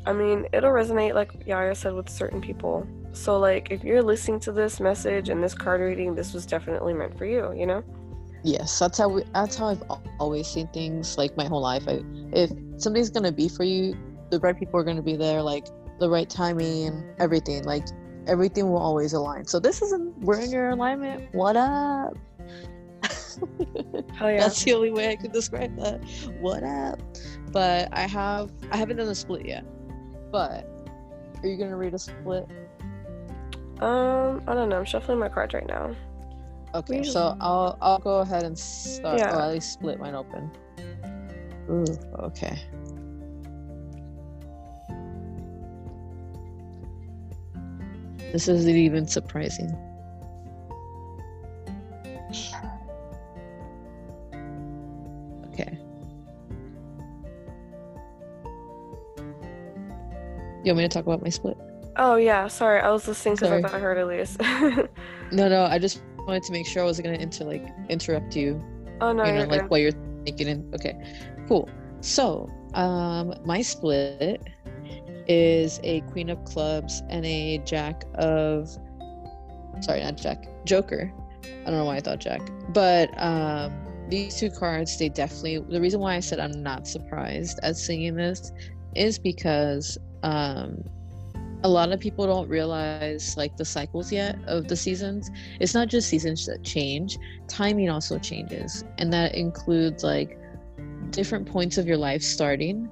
i 0.07 0.13
mean 0.13 0.47
it'll 0.53 0.71
resonate 0.71 1.15
like 1.15 1.31
yaya 1.47 1.75
said 1.75 1.95
with 1.95 2.09
certain 2.09 2.41
people 2.41 2.87
so 3.13 3.39
like 3.39 3.71
if 3.71 3.85
you're 3.85 4.03
listening 4.03 4.41
to 4.41 4.53
this 4.53 4.81
message 4.81 5.29
and 5.29 5.43
this 5.43 5.55
card 5.55 5.81
reading 5.81 6.15
this 6.15 6.33
was 6.33 6.47
definitely 6.47 6.95
meant 6.95 7.17
for 7.17 7.25
you 7.25 7.53
you 7.53 7.67
know 7.67 7.85
yes, 8.45 8.79
that's 8.79 8.99
how 8.99 9.09
we, 9.09 9.25
that's 9.35 9.57
how 9.57 9.69
I've 9.69 9.83
always 10.19 10.47
seen 10.47 10.69
things 10.69 11.17
like 11.19 11.37
my 11.37 11.47
whole 11.47 11.61
life. 11.61 11.85
I, 11.87 12.03
if 12.33 12.51
somebody's 12.77 13.11
gonna 13.11 13.33
be 13.33 13.49
for 13.49 13.65
you, 13.65 13.97
the 14.31 14.41
right 14.41 14.59
people 14.59 14.79
are 14.81 14.85
gonna 14.85 15.03
be 15.03 15.17
there, 15.17 15.43
like 15.43 15.67
the 15.99 16.09
right 16.09 16.29
timing, 16.29 17.05
everything. 17.19 17.65
Like 17.65 17.87
everything 18.27 18.71
will 18.71 18.79
always 18.79 19.13
align. 19.13 19.47
So 19.47 19.59
this 19.61 19.83
isn't 19.83 20.19
we're 20.21 20.41
in 20.41 20.51
your 20.51 20.71
alignment. 20.71 21.35
What 21.35 21.57
up? 21.57 22.17
hell 24.15 24.31
yeah 24.31 24.41
That's 24.41 24.63
the 24.63 24.73
only 24.75 24.91
way 24.91 25.11
I 25.11 25.17
can 25.17 25.31
describe 25.33 25.77
that. 25.77 26.03
What 26.41 26.63
up? 26.63 27.01
But 27.53 27.89
I 27.93 28.07
have 28.07 28.51
I 28.71 28.77
haven't 28.77 28.97
done 28.97 29.09
a 29.09 29.15
split 29.15 29.47
yet. 29.47 29.65
But 30.31 30.67
are 31.43 31.49
you 31.49 31.57
gonna 31.57 31.77
read 31.77 31.95
a 31.95 31.99
split? 31.99 32.47
um 33.81 34.41
i 34.47 34.55
don't 34.55 34.69
know 34.69 34.79
i'm 34.79 34.85
shuffling 34.85 35.19
my 35.19 35.29
cards 35.29 35.55
right 35.55 35.67
now 35.67 35.93
Okay, 36.75 37.03
so 37.03 37.37
I'll 37.41 37.77
I'll 37.83 37.99
go 37.99 38.21
ahead 38.21 38.45
and 38.45 38.59
start 38.59 39.19
Yeah. 39.19 39.37
or 39.37 39.43
at 39.43 39.53
least 39.53 39.75
split 39.75 40.01
mine 40.01 40.15
open. 40.15 40.51
Ooh, 41.69 41.85
okay. 42.21 42.59
This 48.33 48.49
isn't 48.49 48.75
even 48.75 49.07
surprising. 49.07 49.71
You 60.65 60.71
want 60.71 60.79
me 60.79 60.83
to 60.85 60.89
talk 60.89 61.05
about 61.07 61.23
my 61.23 61.29
split? 61.29 61.57
oh 61.97 62.17
yeah 62.17 62.47
sorry 62.49 62.81
i 62.81 62.91
was 62.91 63.07
listening 63.07 63.35
because 63.35 63.51
i 63.51 63.61
thought 63.61 63.75
i 63.75 63.79
heard 63.79 63.99
elise 63.99 64.39
No, 65.31 65.49
no. 65.49 65.65
I 65.65 65.79
just 65.79 66.03
wanted 66.27 66.43
to 66.45 66.53
make 66.53 66.67
sure 66.67 66.83
I 66.83 66.85
wasn't 66.85 67.07
gonna 67.07 67.19
inter 67.19 67.45
like 67.45 67.67
interrupt 67.89 68.37
you 68.37 68.63
oh 69.01 69.13
no 69.13 69.25
you 69.25 69.33
know, 69.33 69.39
you're 69.39 69.47
like 69.47 69.61
good. 69.63 69.71
what 69.71 69.81
you're 69.81 69.93
thinking. 70.25 70.49
And 70.49 70.75
okay, 70.75 70.95
cool. 71.49 71.69
So, 72.01 72.51
um, 72.75 73.35
my 73.45 73.63
split 73.63 74.43
is 75.29 75.81
a 75.83 76.01
Queen 76.13 76.31
of 76.31 76.45
Clubs 76.45 77.03
and 77.09 77.25
a 77.25 77.59
Jack 77.59 78.05
of. 78.15 78.69
Sorry, 79.81 80.03
not 80.03 80.17
Jack. 80.17 80.47
Joker. 80.65 81.13
I 81.45 81.65
don't 81.65 81.79
know 81.79 81.85
why 81.85 81.97
I 81.97 82.01
thought 82.01 82.21
Jack. 82.21 82.41
But 82.69 83.11
um, 83.21 83.73
these 84.09 84.37
two 84.37 84.51
cards, 84.51 84.97
they 84.99 85.09
definitely. 85.09 85.59
The 85.59 85.81
reason 85.81 86.01
why 86.01 86.15
I 86.15 86.21
said 86.21 86.39
I'm 86.41 86.63
not 86.63 86.87
surprised 86.87 87.59
at 87.63 87.77
seeing 87.77 88.15
this 88.15 88.53
is 88.95 89.19
because 89.19 89.99
um, 90.23 90.83
a 91.65 91.69
lot 91.69 91.93
of 91.93 92.01
people 92.01 92.27
don't 92.27 92.49
realize 92.49 93.37
like 93.37 93.57
the 93.57 93.65
cycles 93.65 94.11
yet 94.11 94.37
of 94.47 94.69
the 94.69 94.77
seasons. 94.77 95.31
It's 95.61 95.75
not 95.75 95.89
just 95.89 96.09
seasons 96.09 96.47
that 96.47 96.63
change, 96.65 97.19
timing 97.49 97.89
also 97.89 98.19
changes. 98.19 98.85
And 98.99 99.13
that 99.13 99.35
includes 99.35 100.03
like 100.03 100.39
different 101.11 101.47
points 101.47 101.79
of 101.79 101.87
your 101.87 101.97
life 101.97 102.23
starting 102.23 102.91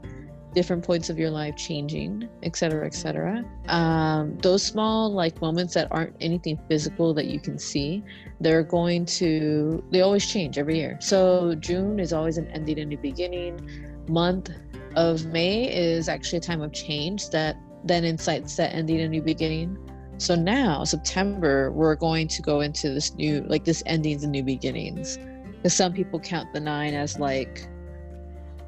different 0.55 0.85
points 0.85 1.09
of 1.11 1.19
your 1.19 1.31
life 1.31 1.55
changing 1.57 2.29
etc 2.43 2.85
etc 2.85 3.45
um, 3.69 4.37
those 4.39 4.63
small 4.63 5.13
like 5.13 5.41
moments 5.41 5.75
that 5.75 5.87
aren't 5.91 6.15
anything 6.21 6.59
physical 6.69 7.15
that 7.15 7.27
you 7.27 7.39
can 7.39 7.59
see 7.59 8.03
they're 8.41 8.63
going 8.63 9.05
to 9.05 9.83
they 9.91 10.01
always 10.01 10.27
change 10.27 10.59
every 10.59 10.77
year 10.77 10.99
so 11.01 11.55
june 11.57 12.01
is 12.01 12.13
always 12.13 12.37
an 12.37 12.49
ending 12.49 12.79
and 12.81 12.89
new 12.89 12.99
beginning 12.99 13.61
month 14.09 14.51
of 14.97 15.27
may 15.27 15.73
is 15.73 16.09
actually 16.09 16.39
a 16.39 16.43
time 16.43 16.61
of 16.61 16.73
change 16.73 17.31
that 17.31 17.57
then 17.85 18.05
incites 18.05 18.57
that 18.57 18.75
ending 18.75 19.01
and 19.01 19.11
new 19.11 19.23
beginning. 19.23 19.77
So 20.19 20.35
now 20.35 20.85
september 20.85 21.71
we're 21.73 21.95
going 21.95 22.29
to 22.29 22.43
go 22.43 22.61
into 22.61 22.91
this 22.93 23.15
new 23.15 23.43
like 23.49 23.65
this 23.65 23.83
endings 23.87 24.23
and 24.23 24.33
new 24.33 24.43
beginnings. 24.43 25.19
Because 25.57 25.75
some 25.75 25.93
people 25.93 26.21
count 26.21 26.53
the 26.53 26.61
nine 26.61 26.95
as 26.95 27.19
like 27.19 27.69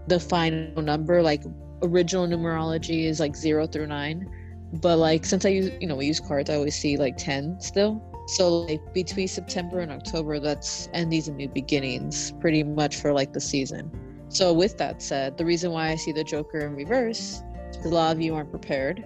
the 0.08 0.18
final 0.18 0.82
number 0.82 1.22
like 1.22 1.42
original 1.82 2.26
numerology 2.26 3.04
is 3.04 3.20
like 3.20 3.36
zero 3.36 3.66
through 3.66 3.86
nine. 3.86 4.30
But 4.74 4.96
like 4.96 5.26
since 5.26 5.44
i 5.44 5.50
use 5.50 5.70
you 5.80 5.86
know 5.86 5.96
we 5.96 6.06
use 6.06 6.20
cards 6.20 6.48
i 6.48 6.54
always 6.54 6.74
see 6.74 6.96
like 6.96 7.16
10 7.16 7.60
still. 7.60 8.02
So 8.28 8.60
like 8.60 8.94
between 8.94 9.28
september 9.28 9.80
and 9.80 9.90
october 9.92 10.38
that's 10.38 10.88
endings 10.94 11.28
and 11.28 11.36
new 11.36 11.48
beginnings 11.48 12.32
pretty 12.40 12.62
much 12.62 12.96
for 12.96 13.12
like 13.12 13.32
the 13.32 13.40
season 13.40 13.90
so 14.32 14.52
with 14.52 14.76
that 14.78 15.02
said 15.02 15.36
the 15.36 15.44
reason 15.44 15.70
why 15.70 15.88
i 15.88 15.94
see 15.94 16.12
the 16.12 16.24
joker 16.24 16.60
in 16.60 16.74
reverse 16.74 17.42
is 17.70 17.84
a 17.84 17.88
lot 17.88 18.14
of 18.14 18.20
you 18.20 18.34
aren't 18.34 18.50
prepared 18.50 19.04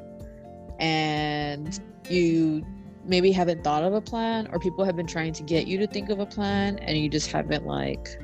and 0.78 1.80
you 2.08 2.64
maybe 3.04 3.30
haven't 3.30 3.62
thought 3.62 3.82
of 3.82 3.94
a 3.94 4.00
plan 4.00 4.48
or 4.52 4.58
people 4.58 4.84
have 4.84 4.96
been 4.96 5.06
trying 5.06 5.32
to 5.32 5.42
get 5.42 5.66
you 5.66 5.78
to 5.78 5.86
think 5.86 6.10
of 6.10 6.18
a 6.18 6.26
plan 6.26 6.78
and 6.80 6.98
you 6.98 7.08
just 7.08 7.30
haven't 7.30 7.64
like 7.64 8.18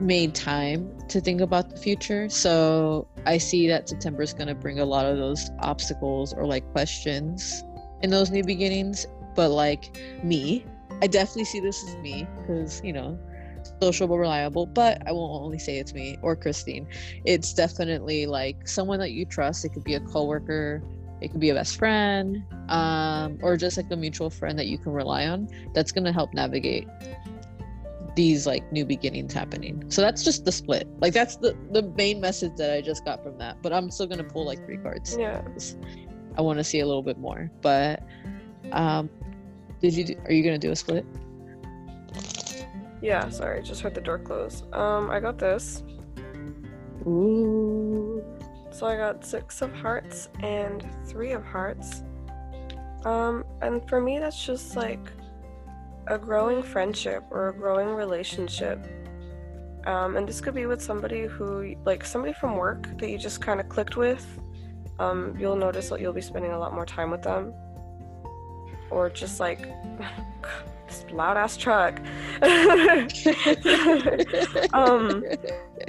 made 0.00 0.34
time 0.34 0.90
to 1.08 1.20
think 1.20 1.40
about 1.40 1.70
the 1.70 1.76
future. 1.76 2.28
So 2.28 3.06
I 3.26 3.38
see 3.38 3.68
that 3.68 3.88
September 3.88 4.22
is 4.22 4.32
going 4.32 4.48
to 4.48 4.54
bring 4.54 4.80
a 4.80 4.84
lot 4.84 5.06
of 5.06 5.16
those 5.16 5.50
obstacles 5.60 6.32
or 6.32 6.46
like 6.46 6.68
questions 6.72 7.62
in 8.02 8.10
those 8.10 8.30
new 8.30 8.42
beginnings. 8.42 9.06
But 9.34 9.50
like 9.50 9.96
me, 10.22 10.64
I 11.02 11.06
definitely 11.06 11.44
see 11.44 11.60
this 11.60 11.82
as 11.88 11.96
me 11.96 12.26
because, 12.40 12.82
you 12.82 12.92
know, 12.92 13.18
social 13.80 14.06
but 14.06 14.16
reliable. 14.16 14.66
But 14.66 15.02
I 15.06 15.12
won't 15.12 15.42
only 15.42 15.58
say 15.58 15.78
it's 15.78 15.94
me 15.94 16.18
or 16.22 16.36
Christine. 16.36 16.86
It's 17.24 17.52
definitely 17.52 18.26
like 18.26 18.68
someone 18.68 18.98
that 19.00 19.12
you 19.12 19.24
trust. 19.24 19.64
It 19.64 19.70
could 19.70 19.84
be 19.84 19.94
a 19.94 20.00
coworker, 20.00 20.82
it 21.20 21.30
could 21.30 21.40
be 21.40 21.50
a 21.50 21.54
best 21.54 21.76
friend, 21.76 22.42
um, 22.68 23.38
or 23.42 23.56
just 23.56 23.76
like 23.76 23.90
a 23.90 23.96
mutual 23.96 24.30
friend 24.30 24.58
that 24.58 24.66
you 24.66 24.78
can 24.78 24.92
rely 24.92 25.26
on 25.26 25.48
that's 25.74 25.92
going 25.92 26.04
to 26.04 26.12
help 26.12 26.32
navigate 26.32 26.88
these 28.16 28.46
like 28.46 28.70
new 28.72 28.84
beginnings 28.84 29.32
happening. 29.32 29.84
So 29.88 30.02
that's 30.02 30.24
just 30.24 30.44
the 30.44 30.52
split. 30.52 30.88
Like 31.00 31.12
that's 31.12 31.36
the 31.36 31.56
the 31.72 31.82
main 31.82 32.20
message 32.20 32.52
that 32.56 32.72
I 32.72 32.80
just 32.80 33.04
got 33.04 33.22
from 33.22 33.38
that. 33.38 33.62
But 33.62 33.72
I'm 33.72 33.90
still 33.90 34.06
gonna 34.06 34.24
pull 34.24 34.44
like 34.44 34.64
three 34.66 34.78
cards. 34.78 35.16
Yeah. 35.18 35.42
I 36.36 36.42
want 36.42 36.58
to 36.58 36.64
see 36.64 36.80
a 36.80 36.86
little 36.86 37.02
bit 37.02 37.18
more. 37.18 37.50
But 37.60 38.02
um, 38.72 39.10
did 39.80 39.94
you? 39.94 40.04
Do, 40.04 40.14
are 40.26 40.32
you 40.32 40.42
gonna 40.42 40.58
do 40.58 40.70
a 40.70 40.76
split? 40.76 41.04
Yeah. 43.02 43.28
Sorry, 43.30 43.62
just 43.62 43.80
heard 43.80 43.94
the 43.94 44.00
door 44.00 44.18
close. 44.18 44.62
Um, 44.72 45.10
I 45.10 45.20
got 45.20 45.38
this. 45.38 45.82
Ooh. 47.06 48.22
So 48.70 48.86
I 48.86 48.96
got 48.96 49.24
six 49.24 49.62
of 49.62 49.74
hearts 49.74 50.28
and 50.40 50.86
three 51.06 51.32
of 51.32 51.44
hearts. 51.44 52.02
Um, 53.04 53.44
and 53.62 53.86
for 53.88 54.00
me, 54.00 54.18
that's 54.18 54.44
just 54.44 54.76
like 54.76 55.10
a 56.06 56.18
growing 56.18 56.62
friendship 56.62 57.24
or 57.30 57.48
a 57.48 57.54
growing 57.54 57.88
relationship. 57.88 58.86
Um, 59.86 60.16
and 60.16 60.28
this 60.28 60.40
could 60.40 60.54
be 60.54 60.66
with 60.66 60.82
somebody 60.82 61.22
who, 61.22 61.74
like 61.84 62.04
somebody 62.04 62.34
from 62.34 62.56
work 62.56 62.98
that 62.98 63.10
you 63.10 63.18
just 63.18 63.40
kind 63.40 63.60
of 63.60 63.68
clicked 63.68 63.96
with. 63.96 64.26
Um, 64.98 65.34
you'll 65.38 65.56
notice 65.56 65.88
that 65.88 66.00
you'll 66.00 66.12
be 66.12 66.20
spending 66.20 66.52
a 66.52 66.58
lot 66.58 66.74
more 66.74 66.84
time 66.84 67.10
with 67.10 67.22
them. 67.22 67.54
Or 68.90 69.08
just 69.08 69.40
like 69.40 69.68
loud 71.12 71.36
ass 71.36 71.56
truck. 71.56 72.00
um, 74.72 75.24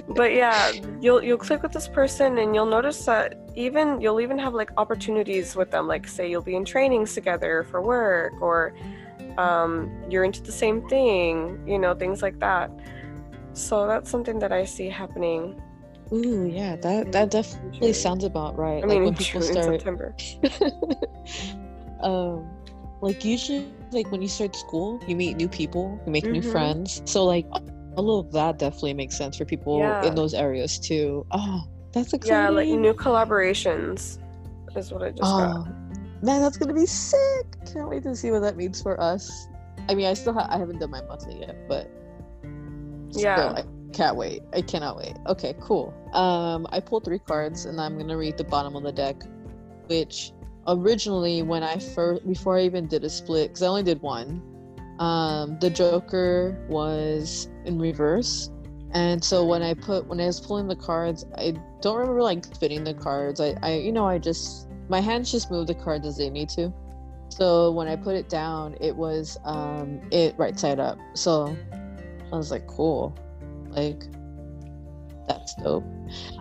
but 0.09 0.33
yeah, 0.33 0.71
you'll 0.99 1.23
you'll 1.23 1.37
click 1.37 1.61
with 1.63 1.71
this 1.71 1.87
person 1.87 2.37
and 2.37 2.55
you'll 2.55 2.65
notice 2.65 3.05
that 3.05 3.37
even 3.55 3.99
you'll 4.01 4.21
even 4.21 4.37
have 4.37 4.53
like 4.53 4.71
opportunities 4.77 5.55
with 5.55 5.71
them. 5.71 5.87
Like 5.87 6.07
say 6.07 6.29
you'll 6.29 6.41
be 6.41 6.55
in 6.55 6.65
trainings 6.65 7.13
together 7.13 7.63
for 7.69 7.81
work 7.81 8.33
or 8.41 8.73
um, 9.37 9.91
you're 10.09 10.23
into 10.23 10.41
the 10.41 10.51
same 10.51 10.87
thing, 10.89 11.63
you 11.67 11.79
know, 11.79 11.93
things 11.93 12.21
like 12.21 12.39
that. 12.39 12.71
So 13.53 13.87
that's 13.87 14.09
something 14.09 14.39
that 14.39 14.51
I 14.51 14.65
see 14.65 14.87
happening. 14.89 15.61
Ooh, 16.13 16.45
yeah, 16.45 16.75
that 16.77 17.11
that 17.13 17.31
definitely 17.31 17.93
sounds 17.93 18.23
about 18.25 18.57
right. 18.57 18.83
I 18.83 18.87
mean, 18.87 19.05
like 19.05 19.05
when 19.05 19.15
people 19.25 19.41
start 19.41 19.65
September. 19.65 20.15
um, 22.03 22.49
like 23.01 23.23
usually, 23.23 23.71
like 23.93 24.11
when 24.11 24.21
you 24.21 24.27
start 24.27 24.55
school, 24.55 25.01
you 25.07 25.15
meet 25.15 25.37
new 25.37 25.47
people, 25.47 26.01
you 26.05 26.11
make 26.11 26.23
mm-hmm. 26.23 26.33
new 26.33 26.41
friends. 26.41 27.01
So 27.05 27.25
like 27.25 27.45
all 27.95 28.19
of 28.19 28.31
that 28.31 28.59
definitely 28.59 28.93
makes 28.93 29.17
sense 29.17 29.37
for 29.37 29.45
people 29.45 29.79
yeah. 29.79 30.05
in 30.05 30.15
those 30.15 30.33
areas 30.33 30.79
too. 30.79 31.25
Oh, 31.31 31.63
that's 31.91 32.13
exciting. 32.13 32.35
Yeah, 32.35 32.49
like 32.49 32.67
new 32.67 32.93
collaborations 32.93 34.19
is 34.75 34.91
what 34.91 35.03
I 35.03 35.09
just 35.09 35.23
oh, 35.23 35.63
got 35.63 35.81
man, 36.21 36.41
that's 36.41 36.57
gonna 36.57 36.73
be 36.73 36.85
sick. 36.85 37.45
Can't 37.71 37.89
wait 37.89 38.03
to 38.03 38.15
see 38.15 38.31
what 38.31 38.41
that 38.41 38.55
means 38.55 38.81
for 38.81 38.99
us. 39.01 39.47
I 39.89 39.95
mean, 39.95 40.05
I 40.05 40.13
still 40.13 40.33
ha- 40.33 40.47
I 40.49 40.57
haven't 40.57 40.79
done 40.79 40.91
my 40.91 41.01
monthly 41.03 41.39
yet, 41.39 41.67
but 41.67 41.89
yeah, 43.11 43.53
I 43.57 43.63
can't 43.93 44.15
wait. 44.15 44.43
I 44.53 44.61
cannot 44.61 44.97
wait. 44.97 45.17
Okay, 45.27 45.55
cool. 45.59 45.93
Um, 46.13 46.67
I 46.71 46.79
pulled 46.79 47.05
three 47.05 47.19
cards, 47.19 47.65
and 47.65 47.79
I'm 47.81 47.97
gonna 47.97 48.17
read 48.17 48.37
the 48.37 48.43
bottom 48.43 48.75
of 48.75 48.83
the 48.83 48.91
deck, 48.91 49.23
which 49.87 50.31
originally 50.67 51.41
when 51.41 51.63
I 51.63 51.77
first 51.77 52.27
before 52.27 52.57
I 52.57 52.61
even 52.63 52.87
did 52.87 53.03
a 53.03 53.09
split, 53.09 53.49
because 53.49 53.63
I 53.63 53.67
only 53.67 53.83
did 53.83 54.01
one. 54.01 54.41
Um, 54.99 55.57
the 55.59 55.69
Joker 55.69 56.63
was 56.69 57.49
in 57.65 57.79
reverse, 57.79 58.51
and 58.93 59.23
so 59.23 59.45
when 59.45 59.63
I 59.63 59.73
put 59.73 60.05
when 60.07 60.19
I 60.19 60.25
was 60.25 60.39
pulling 60.39 60.67
the 60.67 60.75
cards, 60.75 61.25
I 61.37 61.53
don't 61.81 61.97
remember 61.97 62.21
like 62.21 62.55
fitting 62.57 62.83
the 62.83 62.93
cards. 62.93 63.39
I, 63.39 63.55
I 63.63 63.75
you 63.75 63.91
know 63.91 64.05
I 64.05 64.17
just 64.17 64.67
my 64.89 64.99
hands 64.99 65.31
just 65.31 65.49
move 65.49 65.67
the 65.67 65.75
cards 65.75 66.05
as 66.05 66.17
they 66.17 66.29
need 66.29 66.49
to. 66.49 66.73
So 67.29 67.71
when 67.71 67.87
I 67.87 67.95
put 67.95 68.15
it 68.15 68.29
down, 68.29 68.75
it 68.81 68.95
was 68.95 69.37
um 69.45 70.01
it 70.11 70.35
right 70.37 70.59
side 70.59 70.79
up. 70.79 70.97
So 71.13 71.55
I 72.31 72.35
was 72.35 72.51
like, 72.51 72.67
cool. 72.67 73.15
Like 73.69 74.03
that's 75.27 75.55
dope. 75.55 75.85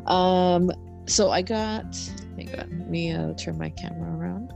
Um 0.06 0.70
so 1.10 1.30
I 1.30 1.42
got 1.42 1.96
hang 2.36 2.58
on, 2.58 2.78
let 2.78 2.88
me 2.88 3.12
uh, 3.12 3.34
turn 3.34 3.58
my 3.58 3.70
camera 3.70 4.16
around. 4.16 4.52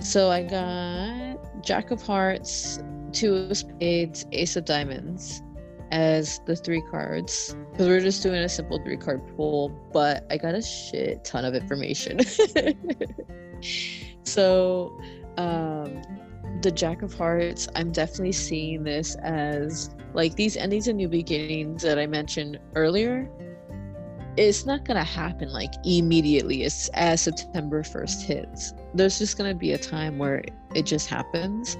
So 0.00 0.30
I 0.30 0.42
got 0.42 1.62
Jack 1.62 1.90
of 1.90 2.02
Hearts, 2.02 2.80
Two 3.12 3.34
of 3.34 3.56
Spades, 3.56 4.26
Ace 4.32 4.56
of 4.56 4.64
Diamonds 4.64 5.42
as 5.92 6.40
the 6.46 6.56
three 6.56 6.82
cards 6.90 7.56
because 7.70 7.86
we're 7.86 8.00
just 8.00 8.22
doing 8.22 8.42
a 8.42 8.48
simple 8.48 8.82
three 8.82 8.96
card 8.96 9.22
pull, 9.36 9.68
but 9.92 10.26
I 10.30 10.36
got 10.36 10.54
a 10.54 10.62
shit 10.62 11.24
ton 11.24 11.44
of 11.44 11.54
information. 11.54 12.20
so, 14.24 15.00
um, 15.36 16.02
the 16.62 16.72
Jack 16.72 17.02
of 17.02 17.14
Hearts, 17.14 17.68
I'm 17.76 17.92
definitely 17.92 18.32
seeing 18.32 18.82
this 18.82 19.14
as 19.16 19.90
like 20.12 20.34
these 20.34 20.56
endings 20.56 20.88
and 20.88 20.96
new 20.96 21.08
beginnings 21.08 21.82
that 21.82 21.98
I 21.98 22.06
mentioned 22.06 22.58
earlier. 22.74 23.30
It's 24.36 24.66
not 24.66 24.84
gonna 24.84 25.04
happen 25.04 25.52
like 25.52 25.72
immediately 25.84 26.64
as, 26.64 26.90
as 26.94 27.22
September 27.22 27.82
1st 27.82 28.22
hits. 28.22 28.74
There's 28.94 29.18
just 29.18 29.38
gonna 29.38 29.54
be 29.54 29.72
a 29.72 29.78
time 29.78 30.18
where 30.18 30.42
it 30.74 30.86
just 30.86 31.08
happens. 31.08 31.76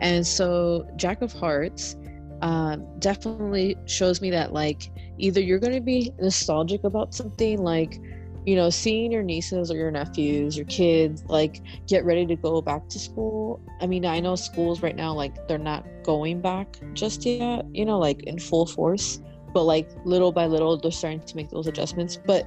And 0.00 0.26
so, 0.26 0.86
Jack 0.96 1.22
of 1.22 1.32
Hearts 1.32 1.96
uh, 2.42 2.76
definitely 2.98 3.76
shows 3.86 4.20
me 4.20 4.30
that 4.30 4.52
like 4.52 4.90
either 5.18 5.40
you're 5.40 5.58
going 5.58 5.72
to 5.72 5.80
be 5.80 6.12
nostalgic 6.20 6.84
about 6.84 7.14
something 7.14 7.62
like 7.62 8.00
you 8.44 8.54
know 8.54 8.70
seeing 8.70 9.10
your 9.10 9.22
nieces 9.22 9.70
or 9.70 9.76
your 9.76 9.90
nephews 9.90 10.56
your 10.56 10.66
kids 10.66 11.24
like 11.28 11.60
get 11.88 12.04
ready 12.04 12.26
to 12.26 12.36
go 12.36 12.60
back 12.60 12.88
to 12.88 12.98
school 12.98 13.60
i 13.80 13.86
mean 13.86 14.04
i 14.04 14.20
know 14.20 14.36
schools 14.36 14.82
right 14.82 14.94
now 14.94 15.12
like 15.12 15.48
they're 15.48 15.58
not 15.58 15.84
going 16.04 16.40
back 16.40 16.76
just 16.92 17.26
yet 17.26 17.64
you 17.72 17.84
know 17.84 17.98
like 17.98 18.22
in 18.24 18.38
full 18.38 18.66
force 18.66 19.20
but 19.56 19.64
like 19.64 19.88
little 20.04 20.32
by 20.32 20.44
little 20.44 20.76
they're 20.76 20.90
starting 20.90 21.18
to 21.18 21.34
make 21.34 21.48
those 21.48 21.66
adjustments 21.66 22.18
but 22.26 22.46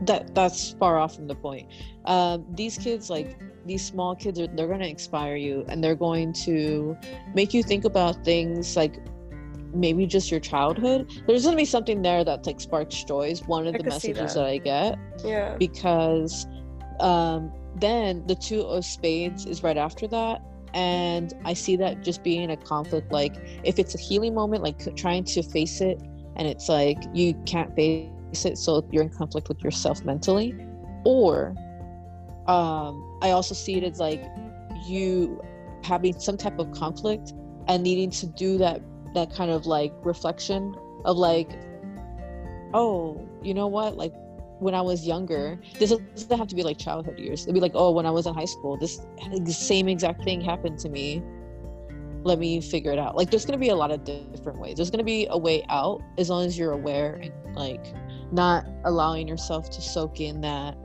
that 0.00 0.34
that's 0.34 0.70
far 0.80 0.96
off 0.98 1.14
from 1.14 1.26
the 1.26 1.34
point 1.34 1.70
um, 2.06 2.46
these 2.54 2.78
kids 2.78 3.10
like 3.10 3.38
these 3.66 3.84
small 3.84 4.16
kids 4.16 4.40
are 4.40 4.46
they're 4.46 4.66
going 4.66 4.80
to 4.80 4.88
inspire 4.88 5.36
you 5.36 5.66
and 5.68 5.84
they're 5.84 5.94
going 5.94 6.32
to 6.32 6.96
make 7.34 7.52
you 7.52 7.62
think 7.62 7.84
about 7.84 8.24
things 8.24 8.74
like 8.74 8.96
maybe 9.74 10.06
just 10.06 10.30
your 10.30 10.40
childhood 10.40 11.10
there's 11.26 11.42
going 11.42 11.52
to 11.52 11.60
be 11.60 11.66
something 11.66 12.00
there 12.00 12.24
that 12.24 12.46
like 12.46 12.58
sparks 12.58 13.04
joys 13.04 13.42
one 13.42 13.66
of 13.66 13.74
I 13.74 13.78
the 13.78 13.84
messages 13.84 14.32
that. 14.32 14.40
that 14.40 14.46
i 14.46 14.56
get 14.56 14.98
Yeah. 15.22 15.56
because 15.58 16.46
um, 17.00 17.52
then 17.74 18.26
the 18.26 18.34
two 18.34 18.62
of 18.62 18.82
spades 18.82 19.44
is 19.44 19.62
right 19.62 19.76
after 19.76 20.08
that 20.08 20.40
and 20.72 21.34
i 21.44 21.52
see 21.52 21.76
that 21.76 22.00
just 22.02 22.24
being 22.24 22.50
a 22.50 22.56
conflict 22.56 23.12
like 23.12 23.36
if 23.62 23.78
it's 23.78 23.94
a 23.94 23.98
healing 23.98 24.34
moment 24.34 24.62
like 24.62 24.78
trying 24.96 25.24
to 25.24 25.42
face 25.42 25.82
it 25.82 26.00
and 26.36 26.46
it's 26.46 26.68
like 26.68 26.98
you 27.12 27.34
can't 27.46 27.74
face 27.74 28.08
it 28.44 28.58
so 28.58 28.86
you're 28.90 29.02
in 29.02 29.08
conflict 29.08 29.48
with 29.48 29.62
yourself 29.62 30.04
mentally 30.04 30.54
or 31.04 31.54
um 32.46 33.18
i 33.22 33.30
also 33.30 33.54
see 33.54 33.76
it 33.76 33.84
as 33.84 33.98
like 33.98 34.22
you 34.86 35.40
having 35.82 36.18
some 36.18 36.36
type 36.36 36.58
of 36.58 36.70
conflict 36.72 37.32
and 37.68 37.82
needing 37.82 38.10
to 38.10 38.26
do 38.26 38.58
that 38.58 38.80
that 39.14 39.32
kind 39.32 39.50
of 39.50 39.66
like 39.66 39.92
reflection 40.02 40.74
of 41.04 41.16
like 41.16 41.50
oh 42.74 43.26
you 43.42 43.54
know 43.54 43.66
what 43.66 43.96
like 43.96 44.12
when 44.58 44.74
I 44.74 44.80
was 44.80 45.06
younger, 45.06 45.60
this 45.78 45.90
doesn't 45.90 46.38
have 46.38 46.48
to 46.48 46.54
be 46.54 46.62
like 46.62 46.78
childhood 46.78 47.18
years. 47.18 47.42
It'd 47.42 47.54
be 47.54 47.60
like, 47.60 47.72
oh, 47.74 47.90
when 47.90 48.06
I 48.06 48.10
was 48.10 48.26
in 48.26 48.34
high 48.34 48.46
school, 48.46 48.76
this 48.76 49.00
same 49.46 49.88
exact 49.88 50.24
thing 50.24 50.40
happened 50.40 50.78
to 50.80 50.88
me. 50.88 51.22
Let 52.26 52.38
me 52.38 52.60
figure 52.60 52.90
it 52.92 52.98
out. 52.98 53.16
Like, 53.16 53.30
there's 53.30 53.44
gonna 53.44 53.56
be 53.58 53.68
a 53.68 53.76
lot 53.76 53.90
of 53.90 54.04
different 54.04 54.58
ways. 54.58 54.76
There's 54.76 54.90
gonna 54.90 55.04
be 55.04 55.26
a 55.30 55.38
way 55.38 55.64
out 55.68 56.02
as 56.18 56.28
long 56.28 56.44
as 56.44 56.58
you're 56.58 56.72
aware 56.72 57.14
and 57.22 57.32
like 57.54 57.86
not 58.32 58.66
allowing 58.84 59.28
yourself 59.28 59.70
to 59.70 59.80
soak 59.80 60.20
in 60.20 60.40
that 60.40 60.76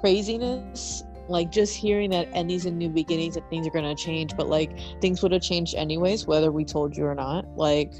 craziness. 0.00 1.04
Like 1.28 1.52
just 1.52 1.76
hearing 1.76 2.08
that 2.10 2.28
endings 2.32 2.64
and 2.64 2.78
new 2.78 2.88
beginnings 2.88 3.34
that 3.34 3.48
things 3.50 3.66
are 3.66 3.70
gonna 3.70 3.94
change, 3.94 4.34
but 4.36 4.48
like 4.48 4.78
things 5.00 5.22
would 5.22 5.32
have 5.32 5.42
changed 5.42 5.74
anyways, 5.74 6.26
whether 6.26 6.50
we 6.50 6.64
told 6.64 6.96
you 6.96 7.04
or 7.04 7.14
not. 7.14 7.46
Like 7.56 7.92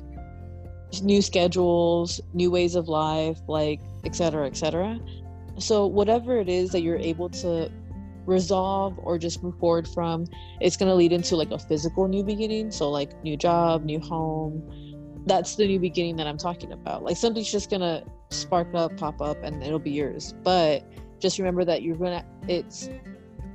new 1.02 1.20
schedules, 1.20 2.22
new 2.32 2.50
ways 2.50 2.74
of 2.74 2.88
life, 2.88 3.38
like 3.46 3.80
etc 4.04 4.46
etc 4.46 4.98
so 5.58 5.86
whatever 5.86 6.38
it 6.38 6.48
is 6.48 6.70
that 6.70 6.82
you're 6.82 6.98
able 6.98 7.28
to 7.28 7.70
resolve 8.28 8.98
or 9.02 9.18
just 9.18 9.42
move 9.42 9.58
forward 9.58 9.88
from 9.88 10.26
it's 10.60 10.76
going 10.76 10.88
to 10.88 10.94
lead 10.94 11.12
into 11.12 11.34
like 11.34 11.50
a 11.50 11.58
physical 11.58 12.06
new 12.06 12.22
beginning. 12.22 12.70
So 12.70 12.90
like 12.90 13.20
new 13.24 13.36
job 13.36 13.84
new 13.84 13.98
home. 13.98 14.62
That's 15.26 15.56
the 15.56 15.66
new 15.66 15.80
beginning 15.80 16.16
that 16.16 16.26
i'm 16.26 16.38
talking 16.38 16.72
about. 16.72 17.02
Like 17.02 17.16
something's 17.16 17.50
just 17.50 17.70
going 17.70 17.80
to 17.80 18.04
spark 18.30 18.68
up 18.74 18.96
pop 18.96 19.20
up 19.20 19.42
and 19.42 19.62
it'll 19.62 19.78
be 19.78 19.90
yours. 19.90 20.34
But 20.44 20.84
just 21.18 21.38
remember 21.38 21.64
that 21.64 21.82
you're 21.82 21.96
going 21.96 22.20
to 22.20 22.24
it's 22.46 22.88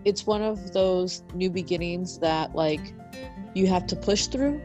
it's 0.03 0.25
one 0.25 0.41
of 0.41 0.73
those 0.73 1.23
new 1.33 1.49
beginnings 1.49 2.19
that 2.19 2.53
like 2.55 2.93
you 3.53 3.67
have 3.67 3.85
to 3.87 3.95
push 3.95 4.25
through. 4.25 4.61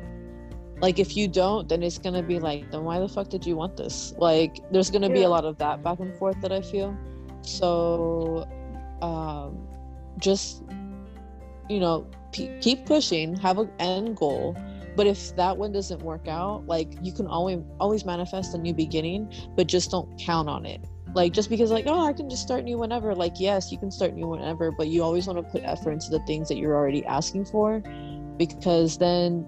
Like 0.80 0.98
if 0.98 1.16
you 1.16 1.28
don't 1.28 1.68
then 1.68 1.82
it's 1.82 1.98
gonna 1.98 2.22
be 2.22 2.38
like 2.38 2.70
then 2.70 2.84
why 2.84 2.98
the 2.98 3.08
fuck 3.08 3.28
did 3.28 3.44
you 3.44 3.56
want 3.56 3.76
this? 3.76 4.14
Like 4.16 4.58
there's 4.72 4.90
gonna 4.90 5.10
be 5.10 5.22
a 5.24 5.28
lot 5.28 5.44
of 5.44 5.58
that 5.58 5.82
back 5.82 6.00
and 6.00 6.16
forth 6.16 6.40
that 6.40 6.52
i 6.52 6.62
feel. 6.62 6.96
So 7.42 8.48
um 9.02 9.67
just 10.18 10.62
you 11.68 11.80
know 11.80 12.06
keep 12.32 12.86
pushing 12.86 13.36
have 13.36 13.58
an 13.58 13.70
end 13.78 14.16
goal. 14.16 14.56
But 14.96 15.06
if 15.06 15.36
that 15.36 15.56
one 15.56 15.70
doesn't 15.72 16.02
work 16.02 16.26
out 16.26 16.66
like 16.66 16.92
you 17.02 17.12
can 17.12 17.26
always 17.26 17.60
always 17.78 18.04
manifest 18.04 18.54
a 18.54 18.58
new 18.58 18.74
beginning 18.74 19.32
but 19.56 19.66
just 19.66 19.90
don't 19.90 20.18
count 20.18 20.48
on 20.48 20.66
it. 20.66 20.80
Like 21.14 21.32
just 21.32 21.48
because 21.50 21.70
like 21.70 21.86
oh 21.86 22.04
i 22.06 22.12
can 22.12 22.28
just 22.28 22.42
start 22.42 22.64
new 22.64 22.78
whenever. 22.78 23.14
Like 23.14 23.38
yes 23.38 23.70
you 23.72 23.78
can 23.78 23.90
start 23.90 24.14
new 24.14 24.28
whenever 24.28 24.70
but 24.72 24.88
you 24.88 25.02
always 25.02 25.26
want 25.26 25.38
to 25.38 25.50
put 25.50 25.62
effort 25.64 25.92
into 25.92 26.10
the 26.10 26.20
things 26.20 26.48
that 26.48 26.56
you're 26.58 26.74
already 26.74 27.04
asking 27.06 27.46
for 27.46 27.80
because 28.36 28.98
then 28.98 29.46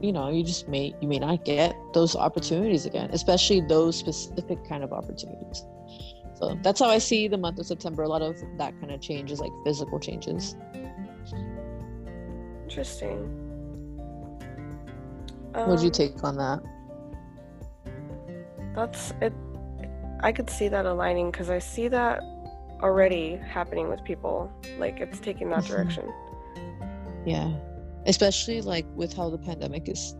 you 0.00 0.12
know 0.12 0.30
you 0.30 0.44
just 0.44 0.68
may 0.68 0.94
you 1.00 1.08
may 1.08 1.18
not 1.18 1.44
get 1.44 1.74
those 1.94 2.14
opportunities 2.14 2.84
again 2.86 3.08
especially 3.12 3.60
those 3.62 3.96
specific 3.96 4.58
kind 4.68 4.84
of 4.84 4.92
opportunities 4.92 5.64
so 6.38 6.58
that's 6.62 6.80
how 6.80 6.88
i 6.88 6.98
see 6.98 7.28
the 7.28 7.36
month 7.38 7.58
of 7.58 7.66
september 7.66 8.02
a 8.02 8.08
lot 8.08 8.22
of 8.22 8.36
that 8.58 8.72
kind 8.80 8.92
of 8.92 9.00
changes 9.00 9.40
like 9.40 9.52
physical 9.64 9.98
changes 9.98 10.54
Interesting. 12.64 13.18
what'd 15.64 15.80
you 15.80 15.86
Um, 15.88 15.92
take 15.92 16.22
on 16.24 16.36
that 16.36 16.60
That's 18.74 19.12
it. 19.22 19.32
I 20.20 20.32
could 20.32 20.50
see 20.50 20.68
that 20.68 20.84
aligning 20.84 21.30
because 21.30 21.48
I 21.48 21.58
see 21.60 21.88
that 21.88 22.20
already 22.82 23.36
happening 23.36 23.88
with 23.88 24.04
people. 24.04 24.52
Like 24.78 25.00
it's 25.00 25.18
taking 25.18 25.48
that 25.50 25.64
Mhm. 25.64 25.68
direction. 25.68 26.12
yeah 27.24 27.50
especially 28.06 28.60
like 28.60 28.86
with 28.94 29.12
how 29.12 29.28
the 29.30 29.38
pandemic 29.38 29.88
is 29.88 30.14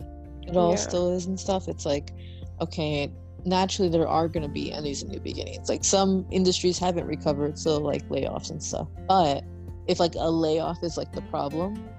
it 0.47 0.57
all 0.57 0.71
Yeah. 0.71 0.75
still 0.75 1.09
is 1.15 1.25
and 1.27 1.39
stuff 1.39 1.67
it's 1.69 1.85
like 1.85 2.11
okay 2.59 3.09
naturally 3.47 3.89
there 3.89 4.07
are 4.07 4.27
going 4.27 4.43
to 4.43 4.49
be 4.49 4.71
and 4.71 4.85
these 4.85 5.03
new 5.05 5.19
beginnings 5.19 5.69
like 5.69 5.83
some 5.83 6.25
industries 6.31 6.77
haven't 6.77 7.05
recovered 7.05 7.57
so 7.57 7.77
like 7.77 8.07
layoffs 8.09 8.51
and 8.51 8.61
stuff. 8.61 8.87
But 9.07 9.43
if 9.87 9.99
like 9.99 10.15
a 10.15 10.29
layoff 10.29 10.83
is 10.83 10.97
like 10.97 11.13
the 11.13 11.21
problem 11.23 11.89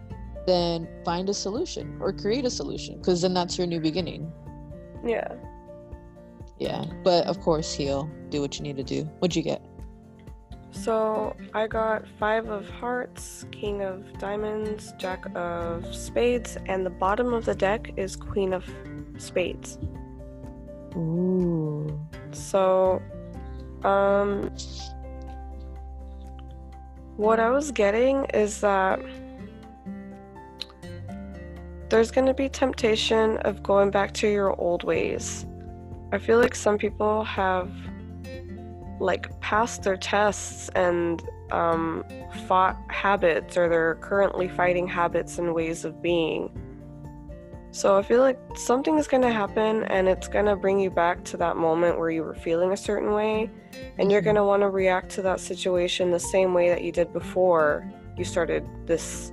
then 0.46 0.88
find 1.04 1.28
a 1.28 1.34
solution 1.34 1.96
or 2.00 2.12
create 2.12 2.44
a 2.44 2.50
solution 2.50 2.98
because 2.98 3.22
then 3.22 3.34
that's 3.34 3.58
your 3.58 3.66
new 3.66 3.80
beginning. 3.80 4.30
Yeah. 5.04 5.34
yeah 6.58 6.84
but 7.02 7.26
of 7.26 7.40
course 7.40 7.72
heal 7.72 8.10
do 8.28 8.40
what 8.40 8.56
you 8.58 8.62
need 8.62 8.76
to 8.76 8.84
do. 8.84 9.04
What'd 9.20 9.34
you 9.34 9.42
get? 9.42 9.62
So 10.70 11.34
I 11.54 11.66
got 11.66 12.06
five 12.18 12.48
of 12.48 12.68
hearts, 12.68 13.46
king 13.50 13.82
of 13.82 14.18
diamonds, 14.18 14.92
jack 14.98 15.24
of 15.34 15.94
spades, 15.94 16.58
and 16.66 16.84
the 16.84 16.90
bottom 16.90 17.32
of 17.32 17.46
the 17.46 17.54
deck 17.54 17.92
is 17.96 18.16
queen 18.16 18.52
of 18.52 18.64
spades. 19.16 19.78
Ooh. 20.98 21.98
So, 22.32 23.00
um, 23.84 24.50
what 27.16 27.40
I 27.40 27.50
was 27.50 27.70
getting 27.70 28.24
is 28.34 28.60
that 28.60 29.00
there's 31.88 32.10
going 32.10 32.26
to 32.26 32.34
be 32.34 32.48
temptation 32.48 33.38
of 33.38 33.62
going 33.62 33.90
back 33.90 34.12
to 34.14 34.28
your 34.28 34.58
old 34.60 34.84
ways. 34.84 35.46
I 36.12 36.18
feel 36.18 36.38
like 36.38 36.54
some 36.54 36.78
people 36.78 37.24
have 37.24 37.70
like 39.00 39.40
passed 39.40 39.84
their 39.84 39.96
tests 39.96 40.68
and 40.74 41.22
um, 41.50 42.04
fought 42.46 42.76
habits 42.88 43.56
or 43.56 43.68
they're 43.68 43.94
currently 43.96 44.48
fighting 44.48 44.86
habits 44.86 45.38
and 45.38 45.54
ways 45.54 45.84
of 45.84 46.02
being. 46.02 46.50
So 47.70 47.98
I 47.98 48.02
feel 48.02 48.20
like 48.20 48.38
something 48.56 48.96
is 48.98 49.06
going 49.06 49.22
to 49.22 49.30
happen 49.32 49.84
and 49.84 50.08
it's 50.08 50.26
going 50.26 50.46
to 50.46 50.56
bring 50.56 50.80
you 50.80 50.90
back 50.90 51.22
to 51.24 51.36
that 51.36 51.56
moment 51.56 51.98
where 51.98 52.10
you 52.10 52.22
were 52.22 52.34
feeling 52.34 52.72
a 52.72 52.76
certain 52.76 53.12
way 53.12 53.50
and 53.98 54.10
you're 54.10 54.20
Mhm. 54.20 54.24
going 54.24 54.36
to 54.36 54.44
want 54.44 54.62
to 54.62 54.70
react 54.70 55.10
to 55.12 55.22
that 55.22 55.38
situation 55.40 56.10
the 56.10 56.18
same 56.18 56.54
way 56.54 56.70
that 56.70 56.82
you 56.82 56.90
did 56.92 57.12
before 57.12 57.84
you 58.16 58.24
started 58.24 58.66
this 58.86 59.32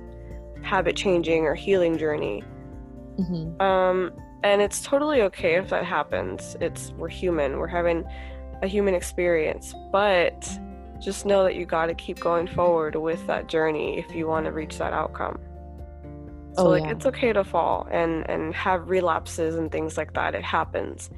habit 0.62 0.96
changing 0.96 1.44
or 1.46 1.54
healing 1.54 1.96
journey. 1.96 2.44
Mhm. 3.18 3.60
Um, 3.60 4.12
and 4.42 4.60
it's 4.60 4.82
totally 4.82 5.22
okay 5.22 5.54
if 5.54 5.70
that 5.70 5.84
happens. 5.84 6.56
It's 6.60 6.92
we're 6.98 7.08
human. 7.08 7.58
We're 7.58 7.66
having 7.68 8.04
a 8.62 8.66
human 8.66 8.94
experience, 8.94 9.74
but 9.90 10.48
just 11.00 11.26
know 11.26 11.42
that 11.44 11.54
you 11.56 11.64
got 11.66 11.86
to 11.86 11.94
keep 11.94 12.20
going 12.20 12.46
forward 12.46 12.94
with 12.96 13.26
that 13.26 13.48
journey 13.48 13.98
if 13.98 14.14
you 14.14 14.26
want 14.28 14.46
to 14.46 14.52
reach 14.52 14.78
that 14.78 14.92
outcome. 14.92 15.38
So 16.56 16.62
Oh, 16.64 16.70
like 16.70 16.84
yeah. 16.84 16.92
it's 16.92 17.06
okay 17.06 17.32
to 17.32 17.44
fall 17.44 17.86
and 17.90 18.28
and 18.30 18.54
have 18.54 18.88
relapses 18.88 19.56
and 19.56 19.70
things 19.70 19.96
like 19.96 20.14
that. 20.14 20.34
It 20.34 20.44
happens. 20.44 21.10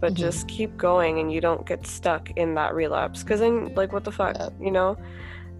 But 0.00 0.12
Mhm. 0.12 0.16
just 0.16 0.48
keep 0.48 0.76
going 0.76 1.18
and 1.20 1.32
you 1.32 1.40
don't 1.40 1.64
get 1.66 1.86
stuck 1.86 2.30
in 2.32 2.54
that 2.54 2.74
relapse 2.74 3.22
cuz 3.22 3.40
then 3.40 3.72
like 3.74 3.92
what 3.92 4.04
the 4.04 4.12
fuck, 4.12 4.36
Yep. 4.38 4.52
you 4.60 4.70
know? 4.70 4.96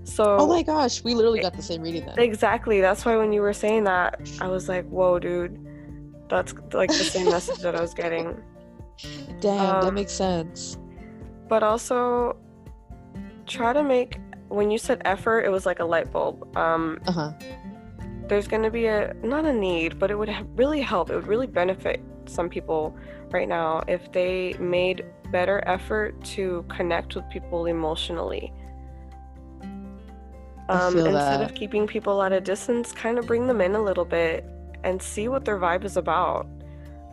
So 0.04 0.36
oh 0.38 0.46
my 0.46 0.62
gosh 0.62 1.02
we 1.02 1.14
literally 1.14 1.40
got 1.40 1.54
the 1.54 1.62
same 1.62 1.80
reading 1.80 2.04
then 2.04 2.18
Exactly. 2.18 2.80
That's 2.82 3.04
why 3.06 3.16
when 3.16 3.32
you 3.32 3.40
were 3.40 3.54
saying 3.54 3.84
that, 3.84 4.20
I 4.40 4.48
was 4.48 4.68
like, 4.68 4.84
"Whoa, 4.88 5.18
dude, 5.18 5.58
that's 6.28 6.52
like 6.74 6.90
the 6.90 7.04
same 7.04 7.30
message 7.30 7.60
that 7.60 7.74
I 7.74 7.80
was 7.80 7.94
getting." 7.94 8.42
damn 9.40 9.80
that 9.80 9.88
um, 9.88 9.94
makes 9.94 10.12
sense 10.12 10.76
But 11.48 11.62
also, 11.62 12.36
try 13.46 13.72
to 13.72 13.82
make 13.82 14.18
when 14.48 14.70
you 14.70 14.78
said 14.78 15.00
effort, 15.04 15.40
it 15.40 15.50
was 15.50 15.64
like 15.66 15.80
a 15.80 15.84
light 15.84 16.12
bulb. 16.12 16.54
Um, 16.56 16.98
uh-huh 17.06 17.32
there's 18.28 18.48
going 18.48 18.62
to 18.62 18.70
be 18.70 18.86
a 18.86 19.14
not 19.22 19.44
a 19.44 19.52
need, 19.52 19.98
but 19.98 20.10
it 20.10 20.16
would 20.16 20.30
really 20.56 20.80
help. 20.80 21.10
It 21.10 21.16
would 21.16 21.26
really 21.26 21.46
benefit 21.46 22.02
some 22.26 22.48
people 22.48 22.96
right 23.30 23.48
now 23.48 23.82
if 23.86 24.10
they 24.12 24.54
made 24.58 25.04
better 25.30 25.62
effort 25.66 26.22
to 26.24 26.64
connect 26.68 27.14
with 27.14 27.28
people 27.30 27.66
emotionally. 27.66 28.52
Um, 30.68 30.96
instead 30.96 31.14
that. 31.14 31.42
of 31.42 31.54
keeping 31.54 31.86
people 31.86 32.22
at 32.22 32.32
a 32.32 32.40
distance, 32.40 32.92
kind 32.92 33.18
of 33.18 33.26
bring 33.26 33.46
them 33.46 33.60
in 33.60 33.74
a 33.74 33.82
little 33.82 34.04
bit 34.04 34.46
and 34.82 35.00
see 35.00 35.28
what 35.28 35.44
their 35.44 35.58
vibe 35.58 35.84
is 35.84 35.96
about. 35.96 36.46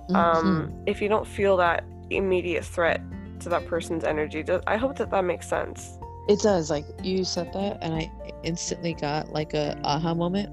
Mhm. 0.10 0.15
Um, 0.15 0.74
if 0.86 1.02
you 1.02 1.10
don't 1.10 1.28
feel 1.28 1.58
that 1.58 1.84
immediate 2.10 2.63
threat 2.63 3.02
to 3.41 3.50
that 3.50 3.65
person's 3.67 4.04
energy. 4.04 4.45
I 4.67 4.78
hope 4.78 4.97
that 4.97 5.10
that 5.12 5.26
makes 5.26 5.47
sense. 5.47 5.97
It 6.28 6.39
does. 6.39 6.69
Like 6.69 6.86
you 7.02 7.24
said 7.24 7.52
that, 7.54 7.80
and 7.82 7.93
I 7.93 8.12
instantly 8.43 8.93
got 8.93 9.32
like 9.32 9.54
a 9.54 9.78
aha 9.84 10.13
moment, 10.13 10.50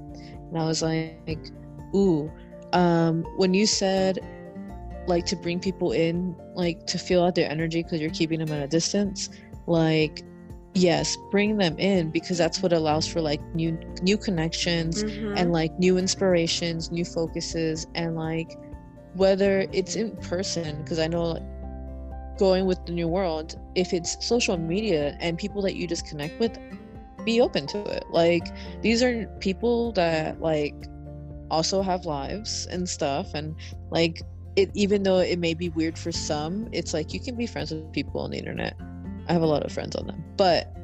and 0.49 0.57
I 0.57 0.65
was 0.65 0.81
like, 0.81 1.51
"Ooh." 1.95 2.31
Um, 2.73 3.23
when 3.37 3.53
you 3.53 3.65
said 3.65 4.19
like 5.07 5.25
to 5.25 5.35
bring 5.35 5.59
people 5.59 5.91
in, 5.91 6.35
like 6.55 6.85
to 6.85 6.99
feel 6.99 7.23
out 7.23 7.33
their 7.33 7.49
energy 7.49 7.81
because 7.81 7.99
you're 7.99 8.11
keeping 8.11 8.39
them 8.39 8.51
at 8.51 8.61
a 8.61 8.67
distance, 8.67 9.29
like 9.65 10.23
yes 10.75 11.17
bring 11.31 11.57
them 11.57 11.77
in 11.79 12.09
because 12.11 12.37
that's 12.37 12.61
what 12.61 12.71
allows 12.71 13.07
for 13.07 13.21
like 13.21 13.41
new 13.55 13.77
new 14.01 14.17
connections 14.17 15.03
mm-hmm. 15.03 15.35
and 15.35 15.51
like 15.51 15.77
new 15.79 15.97
inspirations 15.97 16.91
new 16.91 17.03
focuses 17.03 17.87
and 17.95 18.15
like 18.15 18.55
whether 19.15 19.67
it's 19.73 19.95
in 19.95 20.15
person 20.17 20.77
because 20.83 20.99
i 20.99 21.07
know 21.07 21.37
going 22.37 22.65
with 22.65 22.83
the 22.85 22.91
new 22.91 23.07
world 23.07 23.59
if 23.75 23.93
it's 23.93 24.23
social 24.25 24.57
media 24.57 25.17
and 25.19 25.37
people 25.37 25.61
that 25.61 25.75
you 25.75 25.87
just 25.87 26.05
connect 26.07 26.39
with 26.39 26.57
be 27.25 27.41
open 27.41 27.67
to 27.67 27.79
it 27.85 28.03
like 28.09 28.47
these 28.81 29.03
are 29.03 29.25
people 29.39 29.91
that 29.93 30.39
like 30.41 30.75
also 31.51 31.81
have 31.81 32.05
lives 32.05 32.67
and 32.71 32.87
stuff 32.87 33.33
and 33.33 33.55
like 33.91 34.21
it 34.55 34.69
even 34.73 35.03
though 35.03 35.19
it 35.19 35.39
may 35.39 35.53
be 35.53 35.69
weird 35.69 35.97
for 35.97 36.11
some 36.11 36.67
it's 36.71 36.93
like 36.93 37.13
you 37.13 37.19
can 37.19 37.35
be 37.35 37.47
friends 37.47 37.71
with 37.71 37.91
people 37.91 38.21
on 38.21 38.31
the 38.31 38.37
internet 38.37 38.75
I 39.29 39.33
have 39.33 39.43
a 39.43 39.47
lot 39.47 39.63
of 39.63 39.71
friends 39.71 39.95
on 39.95 40.07
them. 40.07 40.23
But 40.35 40.75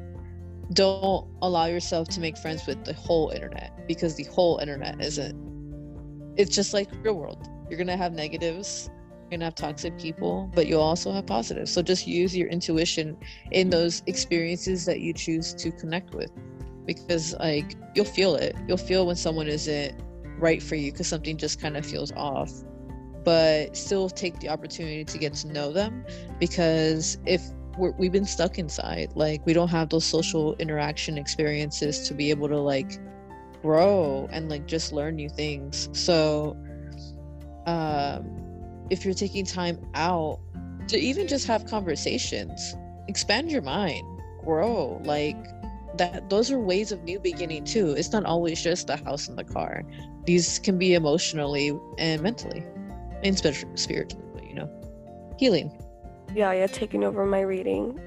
don't 0.72 1.28
allow 1.42 1.66
yourself 1.66 2.08
to 2.08 2.20
make 2.20 2.38
friends 2.38 2.66
with 2.66 2.84
the 2.84 2.92
whole 2.94 3.30
internet 3.30 3.86
because 3.86 4.14
the 4.14 4.24
whole 4.24 4.58
internet 4.58 5.00
isn't 5.00 5.44
it's 6.36 6.54
just 6.54 6.74
like 6.74 6.88
real 7.02 7.14
world. 7.14 7.48
You're 7.68 7.78
gonna 7.78 7.96
have 7.96 8.12
negatives, 8.12 8.90
you're 9.26 9.38
gonna 9.38 9.46
have 9.46 9.54
toxic 9.56 9.98
people, 9.98 10.50
but 10.54 10.66
you'll 10.66 10.80
also 10.80 11.12
have 11.12 11.26
positive. 11.26 11.68
So 11.68 11.82
just 11.82 12.06
use 12.06 12.36
your 12.36 12.48
intuition 12.48 13.16
in 13.50 13.70
those 13.70 14.02
experiences 14.06 14.84
that 14.86 15.00
you 15.00 15.12
choose 15.12 15.52
to 15.54 15.72
connect 15.72 16.14
with. 16.14 16.30
Because 16.86 17.34
like 17.40 17.74
you'll 17.94 18.04
feel 18.04 18.36
it. 18.36 18.54
You'll 18.68 18.76
feel 18.76 19.06
when 19.06 19.16
someone 19.16 19.48
isn't 19.48 20.00
right 20.38 20.62
for 20.62 20.76
you 20.76 20.92
because 20.92 21.08
something 21.08 21.36
just 21.36 21.60
kind 21.60 21.76
of 21.76 21.84
feels 21.84 22.12
off 22.12 22.52
but 23.24 23.76
still 23.76 24.08
take 24.08 24.38
the 24.38 24.48
opportunity 24.48 25.04
to 25.04 25.18
get 25.18 25.34
to 25.34 25.48
know 25.48 25.72
them 25.72 26.04
because 26.38 27.18
if 27.26 27.42
we 27.78 28.06
have 28.06 28.12
been 28.12 28.24
stuck 28.24 28.58
inside 28.58 29.10
like 29.14 29.44
we 29.46 29.52
don't 29.52 29.68
have 29.68 29.88
those 29.88 30.04
social 30.04 30.54
interaction 30.56 31.18
experiences 31.18 32.06
to 32.06 32.14
be 32.14 32.30
able 32.30 32.48
to 32.48 32.58
like 32.58 32.98
grow 33.62 34.28
and 34.30 34.48
like 34.48 34.66
just 34.66 34.92
learn 34.92 35.16
new 35.16 35.28
things 35.28 35.88
so 35.92 36.56
um 37.66 38.45
if 38.90 39.04
you're 39.04 39.14
taking 39.14 39.44
time 39.44 39.78
out 39.94 40.38
to 40.88 40.98
even 40.98 41.26
just 41.26 41.46
have 41.46 41.66
conversations 41.66 42.76
expand 43.08 43.50
your 43.50 43.62
mind 43.62 44.04
grow 44.44 45.00
like 45.04 45.36
that 45.96 46.28
those 46.28 46.50
are 46.50 46.60
ways 46.60 46.92
of 46.92 47.02
new 47.04 47.18
beginning 47.18 47.64
too 47.64 47.92
it's 47.92 48.12
not 48.12 48.24
always 48.24 48.62
just 48.62 48.86
the 48.86 48.96
house 48.96 49.28
and 49.28 49.38
the 49.38 49.44
car 49.44 49.82
these 50.24 50.58
can 50.58 50.78
be 50.78 50.94
emotionally 50.94 51.76
and 51.98 52.22
mentally 52.22 52.64
and 53.22 53.36
spiritually 53.74 54.46
you 54.48 54.54
know 54.54 54.70
healing 55.38 55.70
yeah, 56.34 56.52
yeah, 56.52 56.66
taking 56.66 57.02
over 57.02 57.24
my 57.24 57.40
reading. 57.40 57.98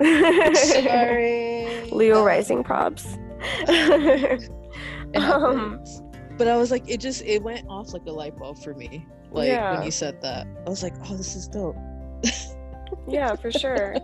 Sorry. 0.53 1.81
Leo 1.91 2.23
rising 2.23 2.63
props. 2.63 3.17
um, 5.15 5.83
but 6.37 6.47
I 6.47 6.55
was 6.55 6.69
like, 6.69 6.87
it 6.87 6.99
just 6.99 7.23
it 7.23 7.41
went 7.41 7.67
off 7.67 7.93
like 7.93 8.05
a 8.05 8.11
light 8.11 8.37
bulb 8.37 8.59
for 8.59 8.75
me. 8.75 9.05
Like 9.31 9.47
yeah. 9.47 9.75
when 9.75 9.83
you 9.83 9.91
said 9.91 10.21
that, 10.21 10.47
I 10.65 10.69
was 10.69 10.83
like, 10.83 10.93
oh, 11.05 11.15
this 11.15 11.35
is 11.35 11.47
dope. 11.47 11.77
yeah, 13.07 13.35
for 13.35 13.51
sure. 13.51 13.95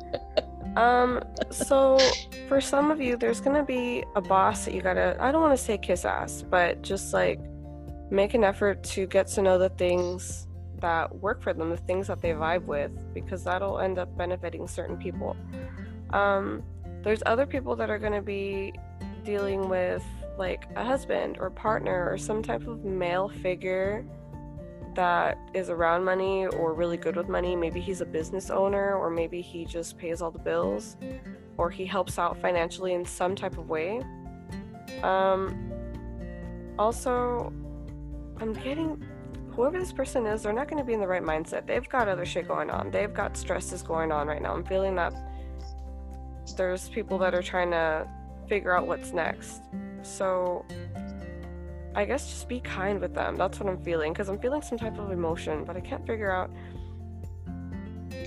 Um, 0.75 1.23
so 1.51 1.97
for 2.49 2.59
some 2.59 2.91
of 2.91 2.99
you, 2.99 3.15
there's 3.15 3.39
gonna 3.39 3.63
be 3.63 4.03
a 4.15 4.21
boss 4.21 4.65
that 4.65 4.73
you 4.73 4.81
gotta. 4.81 5.15
I 5.19 5.31
don't 5.31 5.41
want 5.41 5.57
to 5.57 5.63
say 5.63 5.77
kiss 5.77 6.03
ass, 6.03 6.43
but 6.49 6.81
just 6.81 7.13
like 7.13 7.39
make 8.11 8.33
an 8.33 8.43
effort 8.43 8.83
to 8.83 9.07
get 9.07 9.27
to 9.27 9.41
know 9.41 9.57
the 9.57 9.69
things 9.69 10.47
that 10.81 11.13
work 11.15 11.41
for 11.41 11.53
them, 11.53 11.69
the 11.69 11.77
things 11.77 12.07
that 12.07 12.21
they 12.21 12.31
vibe 12.31 12.65
with, 12.65 12.91
because 13.13 13.43
that'll 13.43 13.79
end 13.79 13.97
up 13.97 14.15
benefiting 14.17 14.67
certain 14.67 14.97
people. 14.97 15.35
Um, 16.11 16.63
there's 17.03 17.23
other 17.25 17.45
people 17.45 17.75
that 17.77 17.89
are 17.89 17.99
going 17.99 18.13
to 18.13 18.21
be 18.21 18.73
dealing 19.23 19.69
with 19.69 20.03
like 20.37 20.67
a 20.75 20.83
husband 20.83 21.37
or 21.39 21.49
partner 21.49 22.09
or 22.09 22.17
some 22.17 22.43
type 22.43 22.67
of 22.67 22.83
male 22.83 23.29
figure 23.29 24.05
that 24.95 25.37
is 25.53 25.69
around 25.69 26.03
money 26.03 26.47
or 26.47 26.73
really 26.73 26.97
good 26.97 27.15
with 27.15 27.29
money. 27.29 27.55
Maybe 27.55 27.79
he's 27.79 28.01
a 28.01 28.05
business 28.05 28.49
owner, 28.49 28.95
or 28.95 29.09
maybe 29.09 29.41
he 29.41 29.65
just 29.65 29.97
pays 29.97 30.21
all 30.21 30.31
the 30.31 30.39
bills, 30.39 30.97
or 31.57 31.69
he 31.69 31.85
helps 31.85 32.17
out 32.17 32.37
financially 32.41 32.93
in 32.93 33.05
some 33.05 33.35
type 33.35 33.57
of 33.57 33.69
way. 33.69 34.01
Um, 35.03 35.71
also, 36.79 37.53
I'm 38.39 38.53
getting 38.53 39.03
whoever 39.55 39.79
this 39.79 39.93
person 39.93 40.25
is, 40.25 40.43
they're 40.43 40.53
not 40.53 40.67
going 40.67 40.77
to 40.77 40.83
be 40.83 40.93
in 40.93 40.99
the 40.99 41.07
right 41.07 41.23
mindset. 41.23 41.65
They've 41.65 41.87
got 41.87 42.09
other 42.09 42.25
shit 42.25 42.47
going 42.47 42.69
on. 42.69 42.91
They've 42.91 43.13
got 43.13 43.37
stresses 43.37 43.81
going 43.81 44.11
on 44.11 44.27
right 44.27 44.41
now. 44.41 44.53
I'm 44.53 44.65
feeling 44.65 44.95
that 44.95 45.13
there's 46.57 46.89
people 46.89 47.17
that 47.19 47.33
are 47.33 47.41
trying 47.41 47.71
to 47.71 48.07
figure 48.49 48.75
out 48.75 48.85
what's 48.85 49.13
next. 49.13 49.61
So 50.03 50.65
I 51.95 52.03
guess 52.05 52.29
just 52.29 52.49
be 52.49 52.59
kind 52.59 52.99
with 52.99 53.13
them. 53.13 53.37
That's 53.37 53.59
what 53.59 53.69
I'm 53.69 53.81
feeling 53.81 54.11
because 54.11 54.27
I'm 54.27 54.37
feeling 54.39 54.61
some 54.61 54.77
type 54.77 54.99
of 54.99 55.11
emotion, 55.11 55.63
but 55.63 55.77
I 55.77 55.79
can't 55.79 56.05
figure 56.05 56.31
out. 56.31 56.51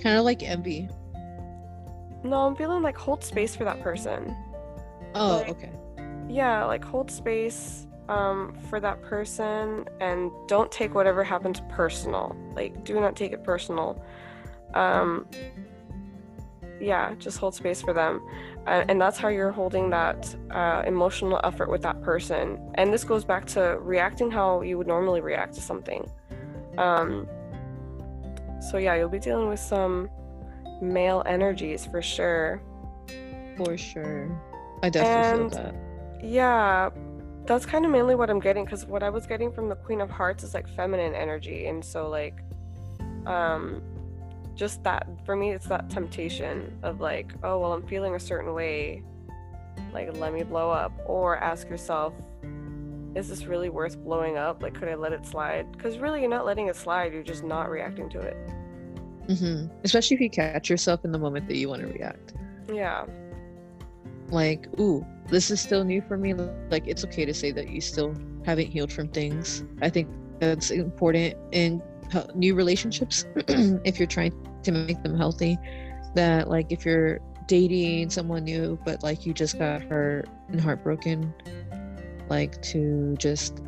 Kind 0.02 0.18
of 0.18 0.24
like 0.24 0.42
envy. 0.42 0.88
No, 2.24 2.46
I'm 2.46 2.56
feeling 2.56 2.82
like 2.82 2.96
hold 2.96 3.22
space 3.22 3.54
for 3.54 3.64
that 3.64 3.80
person. 3.82 4.34
Oh, 5.14 5.36
like, 5.36 5.48
okay. 5.50 5.70
Yeah, 6.28 6.64
like 6.64 6.82
hold 6.82 7.10
space 7.10 7.86
um, 8.08 8.56
for 8.68 8.80
that 8.80 9.02
person 9.02 9.86
and 10.00 10.30
don't 10.46 10.72
take 10.72 10.94
whatever 10.94 11.22
happens 11.22 11.60
personal. 11.68 12.34
Like, 12.54 12.84
do 12.84 12.98
not 13.00 13.16
take 13.16 13.32
it 13.32 13.44
personal. 13.44 14.02
Um, 14.74 15.26
yeah, 16.80 17.14
just 17.18 17.38
hold 17.38 17.54
space 17.54 17.82
for 17.82 17.92
them. 17.92 18.22
Uh, 18.68 18.84
and 18.88 19.00
that's 19.00 19.16
how 19.16 19.28
you're 19.28 19.50
holding 19.50 19.88
that 19.88 20.34
uh, 20.50 20.82
emotional 20.86 21.40
effort 21.42 21.70
with 21.70 21.80
that 21.80 22.02
person. 22.02 22.58
And 22.74 22.92
this 22.92 23.02
goes 23.02 23.24
back 23.24 23.46
to 23.46 23.78
reacting 23.80 24.30
how 24.30 24.60
you 24.60 24.76
would 24.76 24.86
normally 24.86 25.22
react 25.22 25.54
to 25.54 25.62
something. 25.62 26.06
Um, 26.76 27.26
so, 28.70 28.76
yeah, 28.76 28.94
you'll 28.94 29.08
be 29.08 29.18
dealing 29.18 29.48
with 29.48 29.60
some 29.60 30.10
male 30.82 31.22
energies 31.24 31.86
for 31.86 32.02
sure. 32.02 32.60
For 33.56 33.78
sure. 33.78 34.30
I 34.82 34.90
definitely 34.90 35.44
and, 35.44 35.52
feel 35.52 35.62
that. 35.62 35.74
Yeah, 36.22 36.90
that's 37.46 37.64
kind 37.64 37.86
of 37.86 37.90
mainly 37.90 38.16
what 38.16 38.28
I'm 38.28 38.40
getting 38.40 38.66
because 38.66 38.84
what 38.84 39.02
I 39.02 39.08
was 39.08 39.26
getting 39.26 39.50
from 39.50 39.70
the 39.70 39.76
Queen 39.76 40.02
of 40.02 40.10
Hearts 40.10 40.44
is 40.44 40.52
like 40.52 40.68
feminine 40.76 41.14
energy, 41.14 41.68
and 41.68 41.82
so 41.82 42.08
like, 42.08 42.42
um, 43.24 43.80
just 44.58 44.82
that 44.82 45.06
for 45.24 45.36
me, 45.36 45.52
it's 45.52 45.66
that 45.66 45.88
temptation 45.88 46.76
of 46.82 47.00
like, 47.00 47.32
oh 47.44 47.60
well, 47.60 47.72
I'm 47.72 47.86
feeling 47.86 48.16
a 48.16 48.20
certain 48.20 48.52
way, 48.52 49.04
like 49.92 50.12
let 50.16 50.34
me 50.34 50.42
blow 50.42 50.70
up, 50.70 50.92
or 51.06 51.38
ask 51.38 51.70
yourself, 51.70 52.12
is 53.14 53.28
this 53.28 53.46
really 53.46 53.68
worth 53.68 53.96
blowing 53.98 54.36
up? 54.36 54.62
Like, 54.62 54.74
could 54.74 54.88
I 54.88 54.96
let 54.96 55.12
it 55.12 55.24
slide? 55.24 55.70
Because 55.72 55.98
really, 55.98 56.20
you're 56.20 56.28
not 56.28 56.44
letting 56.44 56.66
it 56.66 56.74
slide; 56.74 57.14
you're 57.14 57.22
just 57.22 57.44
not 57.44 57.70
reacting 57.70 58.10
to 58.10 58.20
it. 58.20 58.36
Mm-hmm. 59.28 59.72
Especially 59.84 60.16
if 60.16 60.20
you 60.20 60.28
catch 60.28 60.68
yourself 60.68 61.04
in 61.04 61.12
the 61.12 61.18
moment 61.18 61.46
that 61.46 61.56
you 61.56 61.68
want 61.68 61.82
to 61.82 61.88
react. 61.88 62.34
Yeah. 62.72 63.06
Like, 64.30 64.66
ooh, 64.80 65.06
this 65.28 65.50
is 65.50 65.60
still 65.60 65.84
new 65.84 66.02
for 66.02 66.16
me. 66.18 66.34
Like, 66.34 66.86
it's 66.86 67.04
okay 67.04 67.24
to 67.24 67.32
say 67.32 67.52
that 67.52 67.70
you 67.70 67.80
still 67.80 68.14
haven't 68.44 68.66
healed 68.66 68.92
from 68.92 69.08
things. 69.08 69.62
I 69.80 69.88
think 69.88 70.08
that's 70.40 70.70
important 70.70 71.36
in 71.52 71.82
new 72.34 72.54
relationships 72.54 73.24
if 73.36 73.98
you're 73.98 74.06
trying 74.06 74.32
to 74.62 74.72
make 74.72 75.02
them 75.02 75.16
healthy. 75.16 75.58
That, 76.14 76.48
like, 76.48 76.72
if 76.72 76.84
you're 76.84 77.20
dating 77.46 78.10
someone 78.10 78.44
new, 78.44 78.78
but 78.84 79.02
like 79.02 79.24
you 79.26 79.32
just 79.32 79.58
got 79.58 79.82
hurt 79.82 80.28
and 80.48 80.60
heartbroken, 80.60 81.34
like, 82.28 82.60
to 82.62 83.14
just 83.18 83.62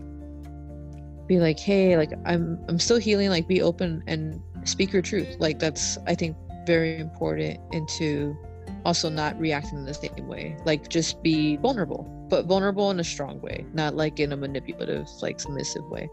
be 1.27 1.39
like, 1.39 1.59
hey, 1.59 1.97
like, 1.97 2.13
I'm 2.25 2.59
I'm 2.69 2.79
still 2.79 2.99
healing. 2.99 3.29
Like, 3.31 3.47
be 3.47 3.63
open 3.63 4.03
and 4.07 4.43
speak 4.65 4.93
your 4.93 5.03
truth. 5.03 5.37
Like, 5.39 5.59
that's 5.59 5.99
I 6.07 6.15
think 6.15 6.37
very 6.67 6.99
important 6.99 7.61
into 7.73 8.37
also 8.85 9.09
not 9.09 9.39
reacting 9.39 9.79
in 9.79 9.85
the 9.85 9.95
same 9.95 10.27
way. 10.27 10.57
Like 10.65 10.89
just 10.89 11.23
be 11.23 11.57
vulnerable, 11.57 12.05
but 12.29 12.47
vulnerable 12.47 12.91
in 12.91 13.01
a 13.01 13.05
strong 13.05 13.41
way, 13.41 13.67
not 13.73 13.95
like 13.95 14.21
in 14.21 14.33
a 14.33 14.37
manipulative, 14.37 15.09
like 15.21 15.41
submissive 15.41 15.85
way. 15.91 16.09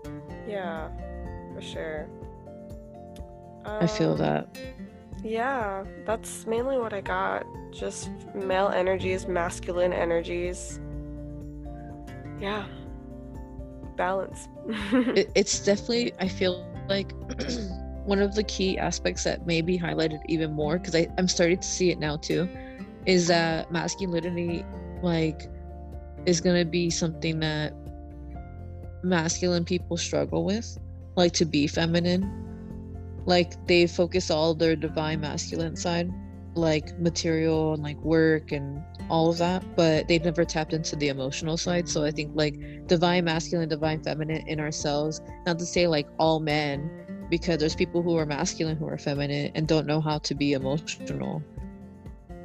Yeah, 0.47 0.89
for 1.57 1.63
sure. 1.63 2.07
Um, 3.65 3.77
I 3.81 3.87
feel 3.87 4.11
um, 4.11 4.17
that. 4.19 4.57
Yeah, 5.23 5.83
that's 6.05 6.45
mainly 6.45 6.77
what 6.77 6.93
I 6.93 7.01
got. 7.01 7.47
Just 7.71 8.11
male 8.35 8.67
energies, 8.67 9.27
masculine 9.27 9.91
energies. 9.91 10.79
Yeah. 12.39 12.65
Balance. 13.95 14.47
it, 14.69 15.31
it's 15.33 15.59
definitely, 15.59 16.13
I 16.19 16.27
feel 16.27 16.63
like 16.87 17.11
one 18.05 18.19
of 18.19 18.35
the 18.35 18.43
key 18.43 18.77
aspects 18.77 19.23
that 19.23 19.47
may 19.47 19.61
be 19.61 19.79
highlighted 19.79 20.21
even 20.29 20.53
more 20.53 20.79
because 20.79 20.95
i'm 21.17 21.27
starting 21.27 21.57
to 21.57 21.67
see 21.67 21.91
it 21.91 21.99
now 21.99 22.15
too 22.15 22.47
is 23.05 23.27
that 23.27 23.69
masculinity 23.69 24.63
like 25.03 25.49
is 26.25 26.39
going 26.39 26.55
to 26.55 26.63
be 26.63 26.89
something 26.89 27.41
that 27.41 27.73
masculine 29.03 29.65
people 29.65 29.97
struggle 29.97 30.45
with 30.45 30.77
like 31.17 31.33
to 31.33 31.45
be 31.45 31.67
feminine. 31.67 32.31
Like 33.25 33.67
they 33.67 33.87
focus 33.87 34.31
all 34.31 34.53
their 34.53 34.75
divine 34.77 35.19
masculine 35.19 35.75
side 35.75 36.09
like 36.55 36.97
material 36.99 37.73
and 37.73 37.83
like 37.83 37.97
work 37.97 38.51
and 38.51 38.83
all 39.09 39.29
of 39.29 39.37
that 39.37 39.63
but 39.75 40.07
they've 40.07 40.23
never 40.23 40.43
tapped 40.43 40.73
into 40.73 40.95
the 40.95 41.09
emotional 41.09 41.57
side. 41.57 41.87
So 41.87 42.03
i 42.03 42.09
think 42.09 42.31
like 42.33 42.55
divine 42.87 43.25
masculine 43.25 43.69
divine 43.69 44.01
feminine 44.01 44.47
in 44.47 44.59
ourselves 44.59 45.21
not 45.45 45.59
to 45.59 45.65
say 45.65 45.87
like 45.87 46.07
all 46.17 46.39
men 46.39 46.89
because 47.29 47.57
there's 47.59 47.75
people 47.75 48.01
who 48.01 48.17
are 48.17 48.25
masculine 48.25 48.77
who 48.77 48.87
are 48.87 48.97
feminine 48.97 49.51
and 49.53 49.67
don't 49.67 49.85
know 49.85 50.01
how 50.01 50.17
to 50.19 50.33
be 50.33 50.53
emotional. 50.53 51.43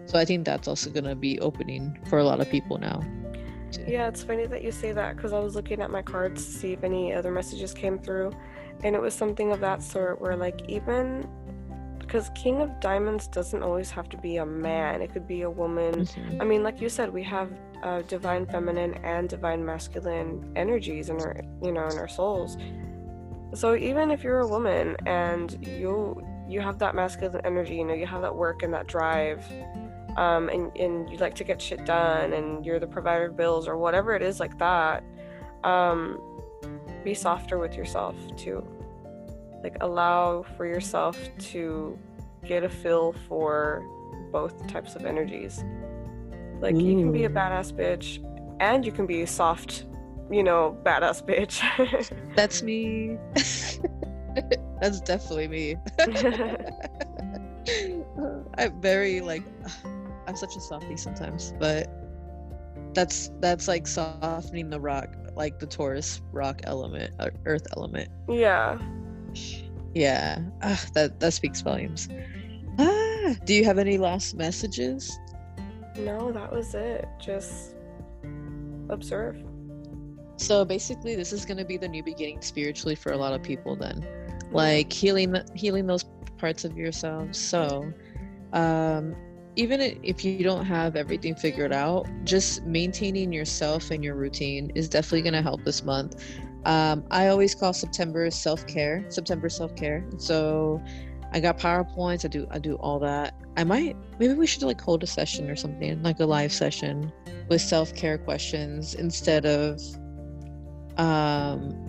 So 0.04 0.18
i 0.18 0.24
think 0.24 0.44
that's 0.44 0.68
also 0.68 0.90
going 0.90 1.04
to 1.04 1.14
be 1.14 1.40
opening 1.40 1.98
for 2.08 2.18
a 2.18 2.24
lot 2.24 2.40
of 2.40 2.50
people 2.50 2.76
now 2.76 3.00
too. 3.72 3.84
yeah 3.88 4.08
it's 4.08 4.22
funny 4.22 4.46
that 4.46 4.62
you 4.62 4.70
say 4.70 4.92
that 4.92 5.16
because 5.16 5.32
i 5.32 5.38
was 5.38 5.54
looking 5.54 5.80
at 5.80 5.90
my 5.90 6.02
cards 6.02 6.44
to 6.44 6.52
see 6.52 6.72
if 6.72 6.84
any 6.84 7.12
other 7.12 7.30
messages 7.30 7.72
came 7.72 7.98
through 7.98 8.32
and 8.84 8.94
it 8.94 9.00
was 9.00 9.14
something 9.14 9.52
of 9.52 9.60
that 9.60 9.82
sort 9.82 10.20
where 10.20 10.36
like 10.36 10.62
even 10.68 11.26
because 12.12 12.28
King 12.34 12.60
of 12.60 12.78
Diamonds 12.78 13.26
doesn't 13.26 13.62
always 13.62 13.90
have 13.90 14.06
to 14.10 14.18
be 14.18 14.36
a 14.36 14.44
man. 14.44 15.00
It 15.00 15.14
could 15.14 15.26
be 15.26 15.42
a 15.42 15.50
woman. 15.50 16.04
Mm-hmm. 16.04 16.42
I 16.42 16.44
mean, 16.44 16.62
like 16.62 16.78
you 16.78 16.90
said, 16.90 17.10
we 17.10 17.22
have 17.22 17.50
uh, 17.82 18.02
divine 18.02 18.44
feminine 18.44 18.94
and 19.02 19.30
divine 19.30 19.64
masculine 19.64 20.52
energies 20.54 21.08
in 21.08 21.18
our, 21.22 21.40
you 21.62 21.72
know, 21.72 21.86
in 21.86 21.96
our 21.96 22.08
souls. 22.08 22.58
So 23.54 23.76
even 23.76 24.10
if 24.10 24.22
you're 24.22 24.40
a 24.40 24.46
woman 24.46 24.94
and 25.06 25.66
you 25.66 26.22
you 26.48 26.60
have 26.60 26.78
that 26.80 26.94
masculine 26.94 27.40
energy, 27.46 27.76
you 27.76 27.84
know, 27.84 27.94
you 27.94 28.06
have 28.06 28.20
that 28.20 28.34
work 28.34 28.62
and 28.62 28.74
that 28.74 28.88
drive, 28.88 29.42
um, 30.16 30.48
and 30.48 30.74
and 30.76 31.10
you 31.10 31.18
like 31.18 31.34
to 31.36 31.44
get 31.44 31.60
shit 31.60 31.84
done, 31.84 32.32
and 32.32 32.64
you're 32.64 32.80
the 32.80 32.86
provider 32.86 33.26
of 33.26 33.36
bills 33.36 33.68
or 33.68 33.76
whatever 33.76 34.14
it 34.14 34.22
is 34.22 34.40
like 34.40 34.58
that. 34.58 35.04
Um, 35.64 36.20
be 37.04 37.14
softer 37.14 37.58
with 37.58 37.74
yourself 37.74 38.14
too 38.36 38.64
like 39.62 39.76
allow 39.80 40.44
for 40.56 40.66
yourself 40.66 41.16
to 41.38 41.96
get 42.44 42.64
a 42.64 42.68
feel 42.68 43.14
for 43.28 43.86
both 44.30 44.66
types 44.66 44.96
of 44.96 45.06
energies. 45.06 45.64
Like 46.60 46.74
Ooh. 46.74 46.80
you 46.80 46.98
can 46.98 47.12
be 47.12 47.24
a 47.24 47.30
badass 47.30 47.72
bitch 47.72 48.18
and 48.60 48.84
you 48.84 48.92
can 48.92 49.06
be 49.06 49.22
a 49.22 49.26
soft, 49.26 49.86
you 50.30 50.42
know, 50.42 50.76
badass 50.82 51.24
bitch. 51.24 51.62
That's 52.36 52.62
me. 52.62 53.16
That's 54.80 55.00
definitely 55.00 55.48
me. 55.48 55.76
I'm 58.58 58.80
very 58.80 59.20
like 59.20 59.44
I'm 60.26 60.36
such 60.36 60.56
a 60.56 60.60
softie 60.60 60.96
sometimes, 60.96 61.54
but 61.58 61.88
that's 62.94 63.30
that's 63.40 63.68
like 63.68 63.86
softening 63.86 64.70
the 64.70 64.80
rock, 64.80 65.14
like 65.34 65.58
the 65.58 65.66
Taurus 65.66 66.20
rock 66.32 66.60
element, 66.64 67.14
earth 67.46 67.66
element. 67.76 68.08
Yeah. 68.28 68.78
Yeah, 69.94 70.38
ah, 70.62 70.82
that 70.94 71.20
that 71.20 71.32
speaks 71.32 71.60
volumes. 71.60 72.08
Ah, 72.78 73.34
do 73.44 73.54
you 73.54 73.64
have 73.64 73.78
any 73.78 73.98
last 73.98 74.34
messages? 74.34 75.18
No, 75.98 76.32
that 76.32 76.50
was 76.50 76.74
it. 76.74 77.06
Just 77.18 77.74
observe. 78.88 79.42
So 80.36 80.64
basically, 80.64 81.14
this 81.14 81.32
is 81.32 81.44
going 81.44 81.58
to 81.58 81.64
be 81.64 81.76
the 81.76 81.88
new 81.88 82.02
beginning 82.02 82.40
spiritually 82.40 82.94
for 82.94 83.12
a 83.12 83.16
lot 83.16 83.32
of 83.32 83.42
people. 83.42 83.76
Then, 83.76 84.06
like 84.50 84.92
healing 84.92 85.36
healing 85.54 85.86
those 85.86 86.04
parts 86.38 86.64
of 86.64 86.76
yourself. 86.76 87.34
So, 87.34 87.92
um, 88.52 89.14
even 89.56 89.80
if 90.02 90.24
you 90.24 90.42
don't 90.42 90.64
have 90.64 90.96
everything 90.96 91.34
figured 91.34 91.72
out, 91.72 92.06
just 92.24 92.64
maintaining 92.64 93.32
yourself 93.32 93.90
and 93.90 94.02
your 94.02 94.14
routine 94.14 94.72
is 94.74 94.88
definitely 94.88 95.22
going 95.22 95.34
to 95.34 95.42
help 95.42 95.62
this 95.64 95.84
month. 95.84 96.24
Um, 96.64 97.04
I 97.10 97.28
always 97.28 97.54
call 97.54 97.72
September 97.72 98.30
self 98.30 98.66
care. 98.66 99.04
September 99.08 99.48
self 99.48 99.74
care. 99.76 100.04
So 100.16 100.82
I 101.32 101.40
got 101.40 101.58
PowerPoints. 101.58 102.24
I 102.24 102.28
do 102.28 102.46
I 102.50 102.58
do 102.58 102.76
all 102.76 102.98
that. 103.00 103.34
I 103.56 103.64
might 103.64 103.96
maybe 104.18 104.34
we 104.34 104.46
should 104.46 104.62
like 104.62 104.80
hold 104.80 105.02
a 105.02 105.06
session 105.06 105.50
or 105.50 105.56
something 105.56 106.02
like 106.02 106.20
a 106.20 106.26
live 106.26 106.52
session 106.52 107.12
with 107.48 107.60
self 107.60 107.94
care 107.94 108.18
questions 108.18 108.94
instead 108.94 109.44
of 109.44 109.80
um 110.98 111.81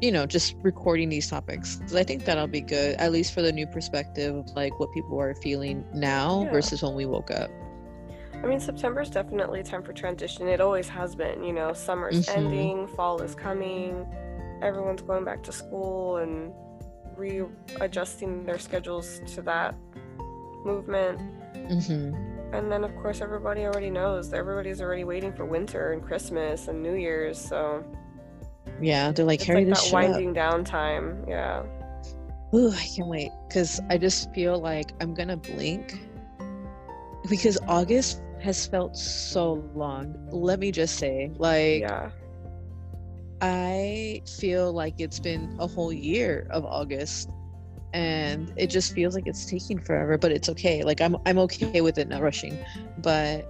you 0.00 0.10
know 0.10 0.26
just 0.26 0.56
recording 0.62 1.08
these 1.08 1.28
topics 1.28 1.76
because 1.76 1.94
i 1.94 2.02
think 2.02 2.24
that'll 2.24 2.46
be 2.46 2.60
good 2.60 2.94
at 2.96 3.12
least 3.12 3.32
for 3.32 3.42
the 3.42 3.52
new 3.52 3.66
perspective 3.66 4.34
of 4.34 4.48
like 4.56 4.78
what 4.80 4.92
people 4.92 5.20
are 5.20 5.34
feeling 5.36 5.84
now 5.94 6.44
yeah. 6.44 6.50
versus 6.50 6.82
when 6.82 6.94
we 6.94 7.06
woke 7.06 7.30
up 7.30 7.50
I 8.42 8.46
mean, 8.46 8.60
September 8.60 9.00
is 9.00 9.08
definitely 9.08 9.60
a 9.60 9.62
time 9.62 9.82
for 9.82 9.94
transition. 9.94 10.48
It 10.48 10.60
always 10.60 10.86
has 10.88 11.14
been. 11.14 11.42
You 11.42 11.54
know, 11.54 11.72
summer's 11.72 12.26
mm-hmm. 12.26 12.38
ending, 12.38 12.86
fall 12.88 13.22
is 13.22 13.34
coming, 13.34 14.06
everyone's 14.60 15.00
going 15.00 15.24
back 15.24 15.42
to 15.44 15.52
school 15.52 16.18
and 16.18 16.52
readjusting 17.16 18.44
their 18.44 18.58
schedules 18.58 19.22
to 19.34 19.42
that 19.42 19.74
movement. 20.64 21.18
Mm-hmm. 21.54 22.54
And 22.54 22.70
then, 22.70 22.84
of 22.84 22.94
course, 22.96 23.20
everybody 23.20 23.62
already 23.62 23.90
knows 23.90 24.32
everybody's 24.32 24.80
already 24.80 25.04
waiting 25.04 25.32
for 25.32 25.44
winter 25.44 25.92
and 25.92 26.02
Christmas 26.02 26.68
and 26.68 26.82
New 26.82 26.94
Year's. 26.94 27.38
So, 27.38 27.84
yeah, 28.80 29.12
they're 29.12 29.24
like, 29.24 29.42
hurry 29.42 29.64
like 29.64 29.74
that 29.74 29.92
winding 29.92 30.30
up. 30.30 30.34
down 30.34 30.64
time. 30.64 31.24
Yeah. 31.28 31.64
Ooh, 32.54 32.70
I 32.70 32.86
can't 32.94 33.08
wait 33.08 33.30
because 33.48 33.80
I 33.90 33.98
just 33.98 34.32
feel 34.32 34.58
like 34.58 34.92
I'm 35.00 35.14
gonna 35.14 35.36
blink 35.36 35.98
because 37.28 37.58
August 37.66 38.20
has 38.40 38.66
felt 38.66 38.96
so 38.96 39.64
long. 39.74 40.14
Let 40.30 40.60
me 40.60 40.70
just 40.70 40.96
say, 40.96 41.32
like, 41.36 41.80
yeah. 41.80 42.10
I 43.40 44.22
feel 44.38 44.72
like 44.72 44.94
it's 44.98 45.18
been 45.18 45.56
a 45.58 45.66
whole 45.66 45.92
year 45.92 46.46
of 46.50 46.64
August 46.64 47.30
and 47.92 48.52
it 48.56 48.66
just 48.66 48.92
feels 48.92 49.14
like 49.14 49.26
it's 49.26 49.46
taking 49.46 49.78
forever, 49.78 50.18
but 50.18 50.32
it's 50.32 50.48
okay. 50.48 50.82
Like 50.82 51.00
I'm 51.00 51.16
I'm 51.26 51.38
okay 51.40 51.80
with 51.80 51.96
it 51.96 52.08
not 52.08 52.22
rushing. 52.22 52.58
But 52.98 53.48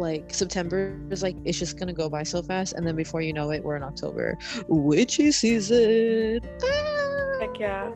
like 0.00 0.34
September 0.34 0.98
is 1.10 1.22
like 1.22 1.36
it's 1.44 1.58
just 1.58 1.78
gonna 1.78 1.92
go 1.92 2.08
by 2.08 2.22
so 2.22 2.42
fast 2.42 2.72
and 2.72 2.86
then 2.86 2.96
before 2.96 3.20
you 3.20 3.32
know 3.32 3.50
it 3.50 3.62
we're 3.62 3.76
in 3.76 3.82
October. 3.82 4.36
Witchy 4.68 5.30
season. 5.30 6.40
Ah! 6.64 7.00
Heck 7.40 7.58
yeah. 7.58 7.92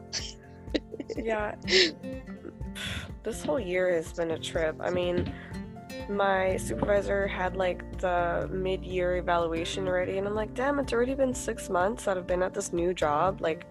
yeah. 1.17 1.55
This 3.23 3.45
whole 3.45 3.61
year 3.61 3.93
has 3.95 4.13
been 4.13 4.33
a 4.33 4.39
trip. 4.39 4.77
I 4.81 4.91
mean, 4.91 5.33
my 6.09 6.57
supervisor 6.57 7.27
had 7.27 7.57
like 7.57 7.99
the 7.99 8.49
mid-year 8.53 9.17
evaluation 9.17 9.87
already 9.89 10.19
and 10.19 10.27
i'm 10.27 10.35
like 10.35 10.53
damn 10.53 10.79
it's 10.79 10.93
already 10.93 11.15
been 11.15 11.33
six 11.33 11.71
months 11.71 12.05
that 12.05 12.19
i've 12.19 12.27
been 12.27 12.43
at 12.43 12.53
this 12.53 12.73
new 12.73 12.93
job 12.93 13.41
like 13.41 13.65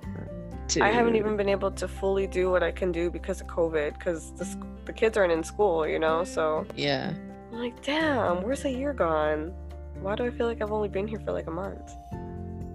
Dude. 0.67 0.83
i 0.83 0.89
haven't 0.89 1.15
even 1.15 1.37
been 1.37 1.49
able 1.49 1.69
to 1.71 1.87
fully 1.87 2.25
do 2.25 2.49
what 2.49 2.63
i 2.63 2.71
can 2.71 2.91
do 2.91 3.11
because 3.11 3.41
of 3.41 3.47
covid 3.47 3.97
because 3.99 4.31
the, 4.33 4.47
the 4.85 4.93
kids 4.93 5.17
aren't 5.17 5.33
in 5.33 5.43
school 5.43 5.87
you 5.87 5.99
know 5.99 6.23
so 6.23 6.65
yeah 6.75 7.13
i'm 7.53 7.59
like 7.59 7.83
damn 7.83 8.41
where's 8.41 8.65
a 8.65 8.71
year 8.71 8.93
gone? 8.93 9.53
Why 10.01 10.15
do 10.15 10.25
i 10.25 10.31
feel 10.31 10.47
like 10.47 10.61
i've 10.61 10.71
only 10.71 10.89
been 10.89 11.07
here 11.07 11.19
for 11.19 11.31
like 11.31 11.47
a 11.47 11.51
month 11.51 11.93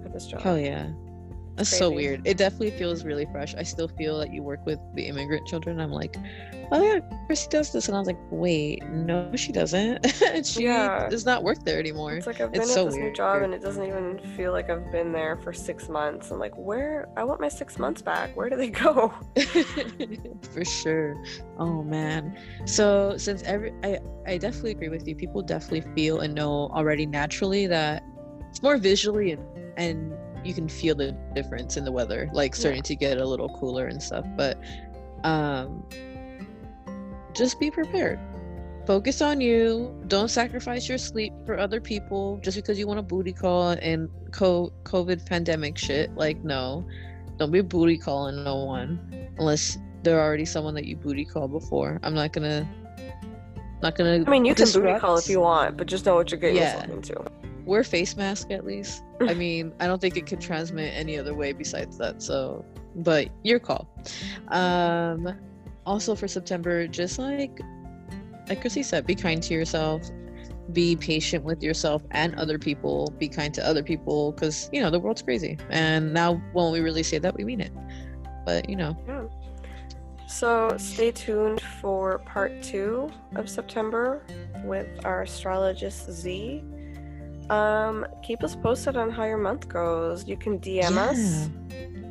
at 0.05 0.13
this 0.13 0.27
job? 0.27 0.41
Hell 0.41 0.59
yeah 0.59 0.89
that's 1.59 1.77
so 1.77 1.91
weird. 1.91 2.25
It 2.25 2.37
definitely 2.37 2.71
feels 2.71 3.05
really 3.05 3.27
fresh. 3.27 3.55
I 3.57 3.65
still 3.65 3.89
feel 3.89 4.19
that 4.21 4.33
you 4.33 4.43
work 4.43 4.65
with 4.65 4.79
the 4.95 5.07
immigrant 5.07 5.47
children. 5.47 5.81
I'm 5.81 5.91
like, 5.91 6.17
oh 6.71 6.83
yeah, 6.83 7.01
Chrissy 7.27 7.49
does 7.51 7.73
this, 7.73 7.89
and 7.89 7.97
I 7.97 7.99
was 7.99 8.07
like, 8.07 8.19
wait, 8.31 8.85
no, 8.85 9.35
she 9.35 9.51
doesn't. 9.51 10.07
she 10.45 10.65
yeah. 10.65 11.09
does 11.09 11.27
not 11.27 11.43
work 11.43 11.65
there 11.65 11.81
anymore. 11.81 12.15
It's 12.15 12.29
like 12.29 12.41
I've 12.41 12.53
been 12.53 12.63
it's 12.63 12.71
at 12.71 12.75
so 12.75 12.85
this 12.85 12.95
weird. 12.95 13.07
new 13.07 13.13
job, 13.13 13.43
and 13.43 13.53
it 13.53 13.61
doesn't 13.61 13.85
even 13.85 14.21
feel 14.37 14.53
like 14.53 14.71
I've 14.71 14.91
been 14.93 15.13
there 15.13 15.37
for 15.37 15.53
six 15.53 15.89
months. 15.89 16.31
I'm 16.31 16.39
like, 16.39 16.57
where? 16.57 17.09
I 17.17 17.25
want 17.25 17.41
my 17.41 17.49
six 17.49 17.77
months 17.77 18.03
back. 18.03 18.37
Where 18.37 18.49
do 18.49 18.57
they 18.57 18.71
go? 18.71 19.13
for 20.53 20.65
sure. 20.65 21.21
Oh 21.59 21.83
man. 21.83 22.39
So 22.67 23.17
since 23.17 23.43
every, 23.43 23.73
I 23.83 23.99
I 24.27 24.39
definitely 24.39 24.73
agree 24.73 24.91
with 24.91 25.09
you. 25.09 25.17
People 25.17 25.43
definitely 25.43 25.93
feel 25.95 26.21
and 26.21 26.35
know 26.35 26.69
already 26.73 27.05
naturally 27.05 27.67
that 27.67 28.05
it's 28.49 28.63
more 28.63 28.77
visually 28.77 29.33
and 29.33 29.43
and 29.77 30.13
you 30.45 30.55
can 30.55 30.69
feel 30.69 30.95
the 30.95 31.13
difference 31.35 31.77
in 31.77 31.85
the 31.85 31.93
weather 31.93 32.29
like 32.33 32.55
starting 32.55 32.79
yeah. 32.79 32.83
to 32.83 32.97
get 32.97 33.19
a 33.19 33.25
little 33.25 33.49
cooler 33.49 33.87
and 33.87 34.03
stuff 34.03 34.25
but 34.37 34.59
um 35.25 35.85
just 37.35 37.59
be 37.61 37.71
prepared 37.71 38.19
focus 38.87 39.21
on 39.21 39.41
you 39.41 39.95
don't 40.07 40.29
sacrifice 40.29 40.89
your 40.89 40.97
sleep 40.99 41.33
for 41.45 41.59
other 41.59 41.81
people 41.81 42.41
just 42.43 42.57
because 42.57 42.79
you 42.79 42.87
want 42.87 42.99
a 42.99 43.03
booty 43.03 43.33
call 43.33 43.71
and 43.83 44.09
co- 44.33 44.73
covid 44.85 45.25
pandemic 45.27 45.77
shit 45.77 46.15
like 46.15 46.43
no 46.43 46.87
don't 47.37 47.51
be 47.51 47.61
booty 47.61 47.99
calling 47.99 48.43
no 48.43 48.65
one 48.65 49.29
unless 49.39 49.79
they're 50.03 50.21
already 50.21 50.45
someone 50.45 50.75
that 50.75 50.87
you 50.87 50.97
booty 50.97 51.25
call 51.25 51.47
before 51.47 52.01
i'm 52.03 52.15
not 52.15 52.33
gonna 52.33 52.67
not 53.83 53.95
gonna 53.95 54.25
i 54.27 54.31
mean 54.31 54.45
you 54.45 54.55
disrupt. 54.55 54.85
can 54.85 54.95
booty 54.95 55.01
call 55.01 55.19
if 55.19 55.29
you 55.29 55.41
want 55.41 55.77
but 55.77 55.87
just 55.87 56.07
know 56.07 56.15
what 56.15 56.31
you're 56.31 56.41
getting 56.41 56.57
yeah. 56.57 56.77
yourself 56.77 56.91
into 56.91 57.48
wear 57.69 57.85
face 57.85 58.17
mask 58.17 58.51
at 58.51 58.65
least. 58.65 59.05
I 59.21 59.35
mean, 59.45 59.73
I 59.79 59.87
don't 59.87 60.01
think 60.01 60.17
it 60.17 60.27
could 60.27 60.41
transmit 60.41 60.93
any 60.95 61.19
other 61.19 61.35
way 61.35 61.53
besides 61.53 61.99
that. 61.99 62.23
So 62.23 62.65
but 62.97 63.29
your 63.45 63.59
call. 63.59 63.89
Um, 64.49 65.39
also 65.87 66.15
for 66.15 66.27
September, 66.27 66.89
just 66.89 67.19
like 67.19 67.61
like 68.49 68.61
Chrissy 68.63 68.83
said, 68.83 69.07
be 69.07 69.15
kind 69.15 69.43
to 69.43 69.55
yourself. 69.55 70.11
Be 70.73 70.97
patient 70.97 71.45
with 71.45 71.63
yourself 71.63 72.03
and 72.11 72.35
other 72.35 72.59
people. 72.59 73.13
Be 73.19 73.29
kind 73.29 73.55
to 73.55 73.67
other 73.67 73.83
people 73.83 74.33
because 74.33 74.69
you 74.73 74.81
know 74.81 74.91
the 74.91 74.99
world's 74.99 75.23
crazy. 75.23 75.57
And 75.71 76.13
now, 76.13 76.35
when 76.53 76.73
we 76.73 76.81
really 76.81 77.03
say 77.03 77.19
that, 77.19 77.35
we 77.35 77.45
mean 77.45 77.61
it. 77.61 77.73
But 78.45 78.69
you 78.69 78.77
know, 78.77 78.97
Yeah. 79.07 79.27
So 80.27 80.77
stay 80.77 81.11
tuned 81.11 81.63
for 81.81 82.19
part 82.19 82.63
two 82.63 83.11
of 83.35 83.49
September 83.49 84.23
with 84.63 84.87
our 85.07 85.23
astrologist 85.23 86.11
Z. 86.11 86.63
Um, 87.51 88.07
keep 88.23 88.43
us 88.45 88.55
posted 88.55 88.97
on 88.97 89.11
how 89.11 89.25
your 89.25 89.39
month 89.39 89.69
goes. 89.69 90.27
You 90.27 90.37
can 90.37 90.59
DM 90.59 90.97
us 90.97 91.49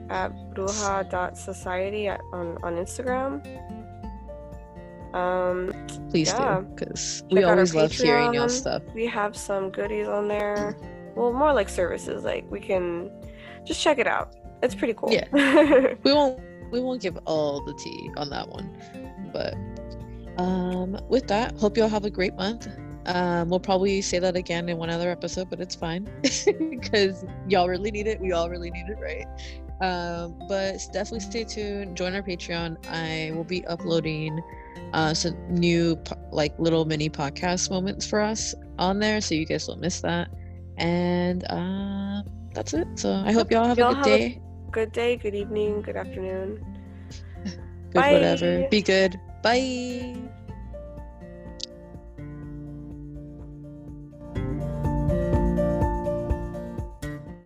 at 0.10 0.32
bruja.society 0.54 2.08
at, 2.08 2.22
on, 2.34 2.58
on 2.64 2.76
Instagram. 2.76 3.46
Um, 5.14 5.74
please 6.10 6.30
Yeah. 6.30 6.60
do 6.62 6.68
because 6.68 7.24
we 7.32 7.44
always 7.44 7.74
love 7.74 7.92
hearing 7.92 8.34
your 8.34 8.50
stuff. 8.50 8.82
we 8.94 9.06
have 9.08 9.36
some 9.36 9.70
goodies 9.70 10.08
on 10.08 10.28
there. 10.28 10.76
Well, 11.16 11.34
more 11.34 11.54
like 11.54 11.70
services. 11.70 12.24
Like 12.24 12.46
we 12.52 12.60
can 12.60 13.10
just 13.64 13.82
check 13.82 14.00
it 14.00 14.08
out. 14.08 14.36
It's 14.64 14.76
pretty 14.76 14.94
cool. 14.94 15.12
Yeah. 15.12 15.94
we 16.04 16.14
won't 16.14 16.40
we 16.72 16.80
won't 16.82 17.02
give 17.02 17.18
all 17.26 17.64
the 17.64 17.74
tea 17.76 18.12
on 18.18 18.30
that 18.30 18.50
one 18.50 18.70
but 19.32 19.56
um 20.38 21.00
with 21.08 21.26
that 21.28 21.56
hope 21.58 21.78
you 21.78 21.84
all 21.84 21.88
have 21.90 22.04
a 22.04 22.10
great 22.10 22.36
month 22.36 22.68
um 23.08 23.50
we'll 23.50 23.60
probably 23.60 24.02
say 24.02 24.20
that 24.20 24.36
again 24.36 24.68
in 24.70 24.78
one 24.78 24.90
other 24.90 25.10
episode 25.10 25.50
but 25.50 25.60
it's 25.60 25.76
fine 25.76 26.08
because 26.70 27.26
y'all 27.48 27.68
really 27.68 27.92
need 27.92 28.08
it. 28.08 28.20
We 28.20 28.32
all 28.34 28.50
really 28.50 28.70
need 28.72 28.86
it 28.90 28.98
right? 29.02 29.26
Um 29.82 30.38
but 30.50 30.78
definitely 30.94 31.20
stay 31.22 31.44
tuned. 31.44 31.96
Join 31.98 32.14
our 32.16 32.22
patreon. 32.24 32.78
I 32.90 33.32
will 33.36 33.44
be 33.44 33.66
uploading 33.68 34.42
uh 34.94 35.14
some 35.14 35.36
new 35.50 35.98
like 36.32 36.58
little 36.60 36.86
mini 36.86 37.10
podcast 37.10 37.70
moments 37.70 38.06
for 38.08 38.20
us 38.22 38.54
on 38.80 39.00
there 39.00 39.20
so 39.22 39.36
you 39.36 39.46
guys 39.46 39.68
don't 39.68 39.80
miss 39.82 40.02
that. 40.02 40.30
And 40.78 41.44
um 41.50 42.24
that's 42.54 42.74
it. 42.74 42.88
So 42.96 43.14
i 43.26 43.32
hope 43.32 43.52
y'all 43.52 43.66
have 43.68 43.78
Y'all 43.78 43.92
a 43.92 43.96
good 43.96 43.98
have 43.98 44.06
a- 44.08 44.30
day. 44.30 44.42
good 44.72 44.92
day, 44.92 45.16
good 45.16 45.36
evening, 45.36 45.82
good 45.82 45.96
afternoon. 45.96 46.64
good 47.46 47.94
Bye. 47.94 48.14
whatever 48.14 48.68
be 48.70 48.82
good. 48.82 49.20
Bye 49.44 50.18